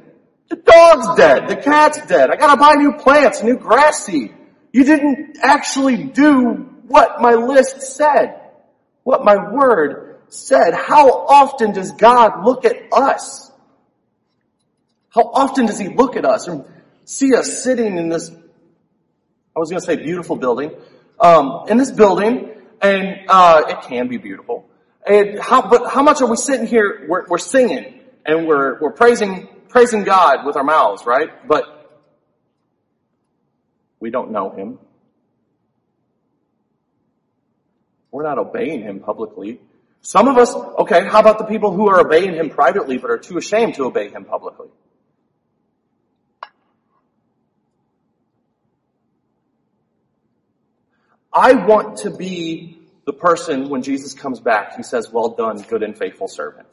The 0.50 0.56
dog's 0.56 1.18
dead. 1.18 1.48
The 1.48 1.58
cat's 1.58 2.06
dead. 2.06 2.30
I 2.30 2.36
gotta 2.36 2.60
buy 2.60 2.74
new 2.74 2.94
plants, 2.94 3.44
new 3.44 3.58
grass 3.58 4.06
seed. 4.06 4.34
You 4.72 4.84
didn't 4.84 5.38
actually 5.42 6.04
do 6.04 6.70
what 6.88 7.22
my 7.22 7.34
list 7.34 7.82
said. 7.82 8.42
What 9.04 9.24
my 9.24 9.52
word 9.52 10.20
said. 10.30 10.74
How 10.74 11.10
often 11.10 11.72
does 11.74 11.92
God 11.94 12.46
look 12.46 12.66
at 12.66 12.76
us? 12.92 13.52
How 15.10 15.24
often 15.24 15.66
does 15.66 15.80
he 15.80 15.90
look 15.90 16.16
at 16.16 16.26
us? 16.26 16.48
And 16.48 16.66
see 17.06 17.34
us 17.36 17.64
sitting 17.64 17.98
in 17.98 18.10
this, 18.10 18.30
I 18.30 19.60
was 19.60 19.70
to 19.70 19.82
say 19.82 19.96
beautiful 19.96 20.36
building, 20.36 20.72
um, 21.20 21.66
in 21.70 21.78
this 21.78 21.92
building, 21.92 22.52
and 22.82 23.22
uh, 23.28 23.64
it 23.70 23.82
can 23.84 24.08
be 24.08 24.18
beautiful. 24.18 24.70
And 25.06 25.40
how, 25.40 25.70
but 25.70 25.90
how 25.90 26.04
much 26.04 26.22
are 26.22 26.30
we 26.30 26.36
sitting 26.36 26.68
here? 26.68 27.06
We're, 27.08 27.26
we're 27.28 27.38
singing 27.38 27.98
and 28.28 28.46
we're 28.46 28.80
we're 28.80 28.92
praising 28.92 29.48
praising 29.70 30.04
God 30.04 30.46
with 30.46 30.56
our 30.56 30.64
mouths, 30.64 31.06
right? 31.06 31.48
But 31.48 31.64
we 34.00 34.10
don't 34.10 34.32
know 34.32 34.50
Him. 34.52 34.80
We're 38.12 38.24
not 38.24 38.38
obeying 38.38 38.82
Him 38.82 39.00
publicly. 39.00 39.60
Some 40.02 40.28
of 40.28 40.38
us, 40.38 40.54
okay, 40.54 41.06
how 41.08 41.20
about 41.20 41.38
the 41.38 41.46
people 41.46 41.72
who 41.72 41.90
are 41.90 42.00
obeying 42.00 42.34
Him 42.34 42.50
privately 42.50 42.98
but 42.98 43.12
are 43.12 43.18
too 43.18 43.38
ashamed 43.38 43.76
to 43.76 43.86
obey 43.86 44.10
Him 44.10 44.26
publicly? 44.26 44.68
I 51.34 51.54
want 51.54 52.00
to 52.00 52.10
be 52.10 52.80
the 53.06 53.14
person 53.14 53.70
when 53.70 53.84
Jesus 53.84 54.14
comes 54.14 54.40
back, 54.40 54.76
he 54.76 54.84
says, 54.84 55.12
well 55.12 55.30
done, 55.30 55.62
good 55.62 55.84
and 55.84 55.98
faithful 55.98 56.28
servant. 56.28 56.68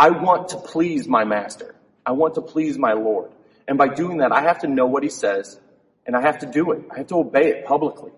I 0.00 0.08
want 0.08 0.48
to 0.48 0.56
please 0.56 1.06
my 1.06 1.24
master. 1.24 1.74
I 2.06 2.12
want 2.12 2.36
to 2.36 2.40
please 2.40 2.78
my 2.78 2.94
Lord. 2.94 3.32
And 3.68 3.76
by 3.76 3.88
doing 3.88 4.18
that, 4.18 4.32
I 4.32 4.40
have 4.40 4.60
to 4.60 4.66
know 4.66 4.86
what 4.86 5.02
he 5.02 5.10
says 5.10 5.60
and 6.06 6.16
I 6.16 6.22
have 6.22 6.38
to 6.38 6.46
do 6.46 6.72
it. 6.72 6.84
I 6.90 6.96
have 6.96 7.08
to 7.08 7.16
obey 7.16 7.50
it 7.50 7.66
publicly. 7.66 8.10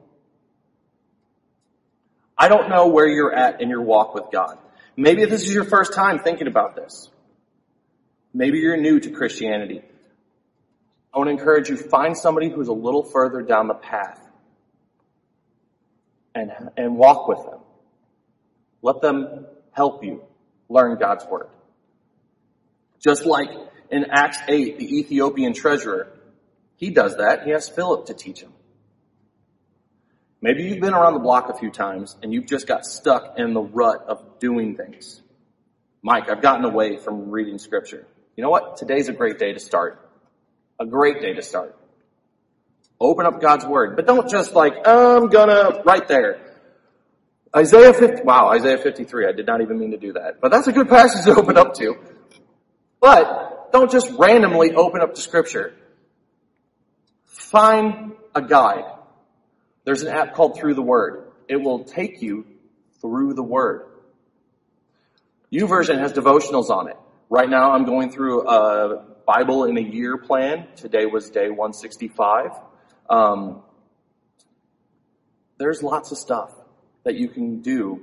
I 2.39 2.47
don't 2.47 2.70
know 2.70 2.87
where 2.87 3.09
you're 3.09 3.35
at 3.35 3.61
in 3.61 3.68
your 3.68 3.83
walk 3.83 4.14
with 4.14 4.26
God. 4.33 4.59
Maybe 4.97 5.24
this 5.24 5.43
is 5.43 5.53
your 5.53 5.64
first 5.64 5.93
time 5.93 6.20
thinking 6.20 6.47
about 6.47 6.76
this. 6.76 7.11
Maybe 8.33 8.61
you're 8.61 8.76
new 8.76 9.01
to 9.01 9.11
Christianity. 9.11 9.83
I 11.12 11.18
want 11.18 11.28
to 11.28 11.33
encourage 11.33 11.68
you, 11.68 11.76
find 11.76 12.16
somebody 12.16 12.49
who's 12.49 12.68
a 12.68 12.72
little 12.72 13.03
further 13.03 13.43
down 13.43 13.66
the 13.66 13.74
path 13.74 14.20
and, 16.33 16.53
and 16.76 16.97
walk 16.97 17.26
with 17.26 17.45
them. 17.45 17.59
Let 18.83 19.01
them 19.01 19.47
help 19.72 20.05
you 20.05 20.22
learn 20.68 20.97
God's 20.97 21.24
Word. 21.26 21.49
Just 23.03 23.26
like 23.26 23.50
in 23.90 24.07
Acts 24.11 24.38
8, 24.48 24.78
the 24.78 24.98
Ethiopian 24.98 25.53
treasurer, 25.53 26.12
he 26.76 26.90
does 26.90 27.16
that. 27.16 27.44
He 27.44 27.50
has 27.50 27.68
Philip 27.68 28.07
to 28.07 28.14
teach 28.14 28.40
him. 28.40 28.53
Maybe 30.40 30.64
you've 30.64 30.80
been 30.80 30.94
around 30.94 31.14
the 31.14 31.20
block 31.20 31.48
a 31.48 31.55
few 31.55 31.70
times 31.70 32.16
and 32.22 32.32
you've 32.32 32.46
just 32.46 32.66
got 32.66 32.84
stuck 32.84 33.38
in 33.38 33.55
the 33.55 33.61
rut 33.61 34.05
of 34.09 34.40
doing 34.40 34.76
things. 34.76 35.20
Mike, 36.03 36.28
I've 36.28 36.42
gotten 36.42 36.64
away 36.64 36.96
from 36.96 37.30
reading 37.30 37.59
scripture. 37.59 38.07
You 38.36 38.42
know 38.42 38.50
what? 38.50 38.76
Today's 38.76 39.09
a 39.09 39.12
great 39.12 39.38
day 39.38 39.53
to 39.53 39.61
start. 39.61 40.11
A 40.80 40.86
great 40.86 41.20
day 41.20 41.34
to 41.34 41.42
start. 41.42 41.78
Open 42.98 43.26
up 43.26 43.40
God's 43.40 43.64
Word. 43.64 43.94
But 43.94 44.07
don't 44.07 44.28
just 44.28 44.55
like, 44.55 44.74
I'm 44.84 45.28
gonna, 45.28 45.82
right 45.84 46.07
there. 46.09 46.40
Isaiah 47.55 47.92
50, 47.92 48.22
wow, 48.22 48.48
Isaiah 48.48 48.78
53. 48.78 49.26
I 49.26 49.32
did 49.32 49.46
not 49.46 49.61
even 49.61 49.78
mean 49.78 49.90
to 49.90 49.96
do 49.96 50.14
that. 50.14 50.40
But 50.40 50.50
that's 50.50 50.66
a 50.66 50.72
good 50.72 50.88
passage 50.88 51.24
to 51.26 51.38
open 51.38 51.57
up 51.57 51.74
to. 51.74 51.96
But 53.03 53.72
don't 53.72 53.90
just 53.90 54.12
randomly 54.12 54.74
open 54.74 55.03
up 55.03 55.16
to 55.16 55.20
scripture. 55.20 55.74
Find 57.26 58.12
a 58.32 58.40
guide. 58.40 58.84
There's 59.84 60.03
an 60.03 60.09
app 60.09 60.34
called 60.34 60.57
Through 60.57 60.74
the 60.74 60.82
Word. 60.82 61.32
It 61.48 61.57
will 61.57 61.82
take 61.82 62.22
you 62.22 62.46
through 63.00 63.34
the 63.34 63.42
Word. 63.42 63.86
YouVersion 65.53 65.98
has 65.98 66.12
devotionals 66.12 66.70
on 66.70 66.88
it. 66.88 66.96
Right 67.28 67.50
now 67.50 67.72
I'm 67.72 67.84
going 67.84 68.12
through 68.12 68.48
a 68.48 69.05
Bible 69.26 69.64
in 69.64 69.76
a 69.76 69.82
year 69.82 70.16
plan. 70.16 70.68
Today 70.76 71.05
was 71.07 71.28
day 71.28 71.50
165. 71.50 72.50
Um, 73.11 73.62
there's 75.59 75.82
lots 75.82 76.12
of 76.12 76.18
stuff 76.18 76.53
that 77.03 77.16
you 77.16 77.28
can 77.28 77.62
do 77.62 78.00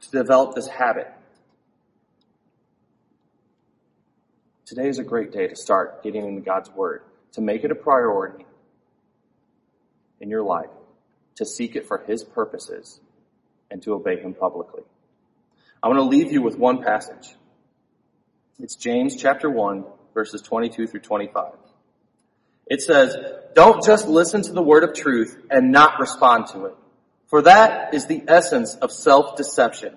to 0.00 0.10
develop 0.10 0.54
this 0.54 0.66
habit. 0.66 1.12
Today 4.74 4.88
is 4.88 4.98
a 4.98 5.04
great 5.04 5.30
day 5.30 5.46
to 5.46 5.54
start 5.54 6.02
getting 6.02 6.26
into 6.26 6.40
God's 6.40 6.68
Word, 6.68 7.02
to 7.34 7.40
make 7.40 7.62
it 7.62 7.70
a 7.70 7.76
priority 7.76 8.44
in 10.20 10.28
your 10.28 10.42
life, 10.42 10.70
to 11.36 11.46
seek 11.46 11.76
it 11.76 11.86
for 11.86 11.98
His 11.98 12.24
purposes, 12.24 12.98
and 13.70 13.80
to 13.84 13.92
obey 13.94 14.18
Him 14.18 14.34
publicly. 14.34 14.82
I 15.80 15.86
want 15.86 16.00
to 16.00 16.02
leave 16.02 16.32
you 16.32 16.42
with 16.42 16.58
one 16.58 16.82
passage. 16.82 17.36
It's 18.58 18.74
James 18.74 19.14
chapter 19.14 19.48
1, 19.48 19.84
verses 20.12 20.42
22 20.42 20.88
through 20.88 21.00
25. 21.02 21.52
It 22.66 22.82
says, 22.82 23.16
don't 23.54 23.80
just 23.84 24.08
listen 24.08 24.42
to 24.42 24.52
the 24.52 24.60
word 24.60 24.82
of 24.82 24.92
truth 24.92 25.40
and 25.52 25.70
not 25.70 26.00
respond 26.00 26.48
to 26.48 26.64
it. 26.64 26.74
For 27.28 27.42
that 27.42 27.94
is 27.94 28.08
the 28.08 28.24
essence 28.26 28.74
of 28.74 28.90
self-deception. 28.90 29.96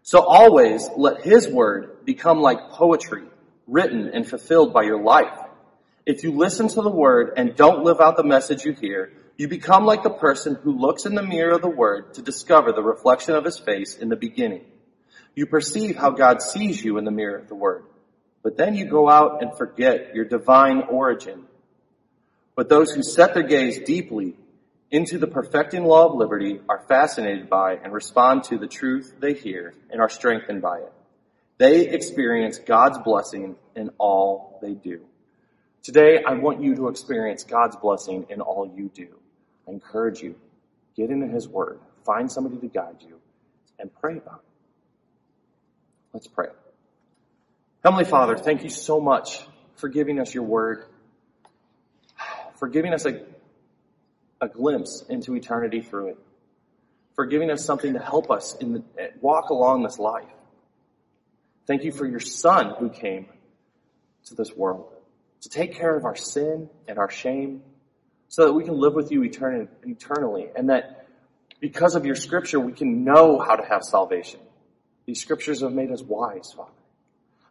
So 0.00 0.22
always 0.22 0.88
let 0.96 1.20
his 1.20 1.46
word 1.46 2.06
become 2.06 2.40
like 2.40 2.70
poetry, 2.70 3.24
written 3.68 4.10
and 4.12 4.26
fulfilled 4.26 4.72
by 4.72 4.82
your 4.82 5.00
life. 5.00 5.38
If 6.04 6.24
you 6.24 6.32
listen 6.32 6.66
to 6.68 6.82
the 6.82 6.90
word 6.90 7.34
and 7.36 7.54
don't 7.54 7.84
live 7.84 8.00
out 8.00 8.16
the 8.16 8.24
message 8.24 8.64
you 8.64 8.72
hear, 8.72 9.12
you 9.36 9.46
become 9.46 9.84
like 9.84 10.02
the 10.02 10.10
person 10.10 10.56
who 10.56 10.76
looks 10.76 11.06
in 11.06 11.14
the 11.14 11.22
mirror 11.22 11.54
of 11.54 11.62
the 11.62 11.68
word 11.68 12.14
to 12.14 12.22
discover 12.22 12.72
the 12.72 12.82
reflection 12.82 13.36
of 13.36 13.44
his 13.44 13.58
face 13.58 13.96
in 13.96 14.08
the 14.08 14.16
beginning. 14.16 14.64
You 15.36 15.46
perceive 15.46 15.96
how 15.96 16.10
God 16.10 16.42
sees 16.42 16.82
you 16.82 16.98
in 16.98 17.04
the 17.04 17.12
mirror 17.12 17.38
of 17.38 17.48
the 17.48 17.54
word, 17.54 17.84
but 18.42 18.56
then 18.56 18.74
you 18.74 18.86
go 18.86 19.08
out 19.08 19.42
and 19.42 19.56
forget 19.56 20.14
your 20.14 20.24
divine 20.24 20.82
origin 20.88 21.44
but 22.58 22.68
those 22.68 22.90
who 22.90 23.04
set 23.04 23.34
their 23.34 23.44
gaze 23.44 23.78
deeply 23.78 24.34
into 24.90 25.16
the 25.16 25.28
perfecting 25.28 25.84
law 25.84 26.08
of 26.08 26.16
liberty 26.16 26.58
are 26.68 26.84
fascinated 26.88 27.48
by 27.48 27.74
and 27.74 27.92
respond 27.92 28.42
to 28.42 28.58
the 28.58 28.66
truth 28.66 29.14
they 29.20 29.32
hear 29.32 29.74
and 29.90 30.00
are 30.00 30.08
strengthened 30.08 30.60
by 30.60 30.78
it. 30.78 30.92
They 31.58 31.88
experience 31.88 32.58
God's 32.58 32.98
blessing 32.98 33.56
in 33.74 33.90
all 33.98 34.58
they 34.62 34.74
do. 34.74 35.00
Today, 35.82 36.22
I 36.26 36.34
want 36.34 36.62
you 36.62 36.74
to 36.76 36.88
experience 36.88 37.44
God's 37.44 37.76
blessing 37.76 38.26
in 38.28 38.40
all 38.40 38.72
you 38.76 38.90
do. 38.94 39.08
I 39.66 39.72
encourage 39.72 40.22
you, 40.22 40.36
get 40.96 41.10
into 41.10 41.26
His 41.26 41.48
Word, 41.48 41.80
find 42.04 42.30
somebody 42.30 42.58
to 42.58 42.66
guide 42.66 42.96
you, 43.00 43.18
and 43.78 43.90
pray 44.00 44.16
about 44.16 44.40
it. 44.44 44.50
Let's 46.12 46.26
pray. 46.26 46.48
Heavenly 47.84 48.04
Father, 48.04 48.36
thank 48.36 48.64
you 48.64 48.70
so 48.70 49.00
much 49.00 49.40
for 49.76 49.88
giving 49.88 50.20
us 50.20 50.34
your 50.34 50.44
Word 50.44 50.84
for 52.58 52.68
giving 52.68 52.92
us 52.92 53.06
a, 53.06 53.22
a 54.40 54.48
glimpse 54.48 55.04
into 55.08 55.34
eternity 55.34 55.80
through 55.80 56.08
it, 56.08 56.18
for 57.14 57.24
giving 57.24 57.50
us 57.50 57.64
something 57.64 57.94
to 57.94 58.00
help 58.00 58.30
us 58.30 58.56
in 58.56 58.72
the, 58.72 58.82
walk 59.20 59.50
along 59.50 59.84
this 59.84 59.98
life. 59.98 60.26
Thank 61.68 61.84
you 61.84 61.92
for 61.92 62.06
your 62.06 62.18
son 62.18 62.74
who 62.78 62.88
came 62.88 63.26
to 64.24 64.34
this 64.34 64.56
world 64.56 64.90
to 65.42 65.50
take 65.50 65.74
care 65.74 65.94
of 65.94 66.06
our 66.06 66.16
sin 66.16 66.70
and 66.88 66.98
our 66.98 67.10
shame 67.10 67.62
so 68.28 68.46
that 68.46 68.54
we 68.54 68.64
can 68.64 68.72
live 68.72 68.94
with 68.94 69.12
you 69.12 69.22
eternally 69.22 70.48
and 70.56 70.70
that 70.70 71.06
because 71.60 71.94
of 71.94 72.06
your 72.06 72.14
scripture 72.14 72.58
we 72.58 72.72
can 72.72 73.04
know 73.04 73.38
how 73.38 73.54
to 73.54 73.62
have 73.66 73.82
salvation. 73.82 74.40
These 75.04 75.20
scriptures 75.20 75.60
have 75.60 75.74
made 75.74 75.92
us 75.92 76.00
wise, 76.00 76.54
Father. 76.56 76.70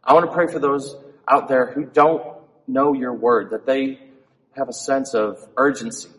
I 0.02 0.14
want 0.14 0.26
to 0.26 0.32
pray 0.32 0.48
for 0.48 0.58
those 0.58 0.96
out 1.28 1.46
there 1.46 1.70
who 1.70 1.84
don't 1.84 2.24
know 2.66 2.94
your 2.94 3.12
word, 3.12 3.50
that 3.50 3.66
they 3.66 4.00
have 4.56 4.68
a 4.68 4.72
sense 4.72 5.14
of 5.14 5.38
urgency 5.56 6.10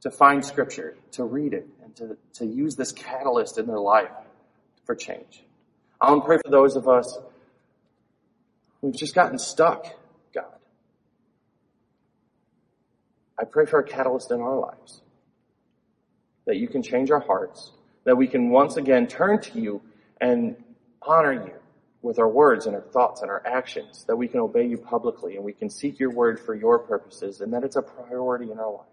to 0.00 0.10
find 0.10 0.42
scripture, 0.42 0.96
to 1.12 1.24
read 1.24 1.52
it, 1.52 1.68
and 1.84 1.94
to, 1.96 2.16
to 2.34 2.46
use 2.46 2.76
this 2.76 2.92
catalyst 2.92 3.58
in 3.58 3.66
their 3.66 3.78
life 3.78 4.10
for 4.86 4.94
change. 4.94 5.42
I 6.00 6.10
want 6.10 6.22
to 6.22 6.26
pray 6.26 6.38
for 6.44 6.50
those 6.50 6.76
of 6.76 6.88
us 6.88 7.18
who've 8.80 8.94
just 8.94 9.14
gotten 9.14 9.38
stuck, 9.38 9.86
God. 10.32 10.44
I 13.38 13.44
pray 13.44 13.66
for 13.66 13.80
a 13.80 13.84
catalyst 13.84 14.30
in 14.30 14.40
our 14.40 14.58
lives. 14.58 15.02
That 16.46 16.56
you 16.56 16.68
can 16.68 16.82
change 16.82 17.10
our 17.10 17.20
hearts, 17.20 17.72
that 18.04 18.16
we 18.16 18.26
can 18.26 18.50
once 18.50 18.76
again 18.76 19.06
turn 19.06 19.40
to 19.42 19.60
you 19.60 19.82
and 20.20 20.56
honor 21.02 21.32
you 21.32 21.54
with 22.00 22.18
our 22.18 22.28
words 22.28 22.66
and 22.66 22.76
our 22.76 22.82
thoughts 22.82 23.22
and 23.22 23.30
our 23.30 23.42
actions, 23.44 24.04
that 24.04 24.16
we 24.16 24.28
can 24.28 24.40
obey 24.40 24.66
you 24.66 24.78
publicly 24.78 25.36
and 25.36 25.44
we 25.44 25.52
can 25.52 25.68
seek 25.68 25.98
your 25.98 26.10
word 26.10 26.38
for 26.38 26.54
your 26.54 26.78
purposes 26.78 27.40
and 27.40 27.52
that 27.52 27.64
it's 27.64 27.76
a 27.76 27.82
priority 27.82 28.50
in 28.50 28.58
our 28.58 28.72
life. 28.72 28.86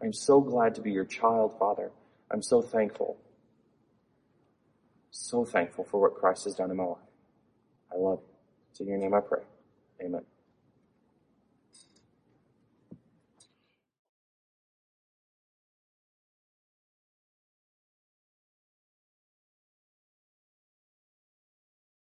I'm 0.00 0.12
so 0.12 0.40
glad 0.40 0.76
to 0.76 0.80
be 0.80 0.92
your 0.92 1.04
child, 1.04 1.58
Father. 1.58 1.90
I'm 2.30 2.42
so 2.42 2.62
thankful. 2.62 3.18
So 5.12 5.44
thankful 5.44 5.84
for 5.84 6.00
what 6.00 6.16
Christ 6.16 6.44
has 6.44 6.56
done 6.56 6.70
in 6.72 6.78
my 6.78 6.84
life. 6.84 6.98
I 7.92 7.98
love 7.98 8.20
you. 8.22 8.34
It's 8.70 8.80
in 8.80 8.88
your 8.88 8.98
name 8.98 9.14
I 9.14 9.20
pray. 9.20 9.42
Amen. 10.02 10.22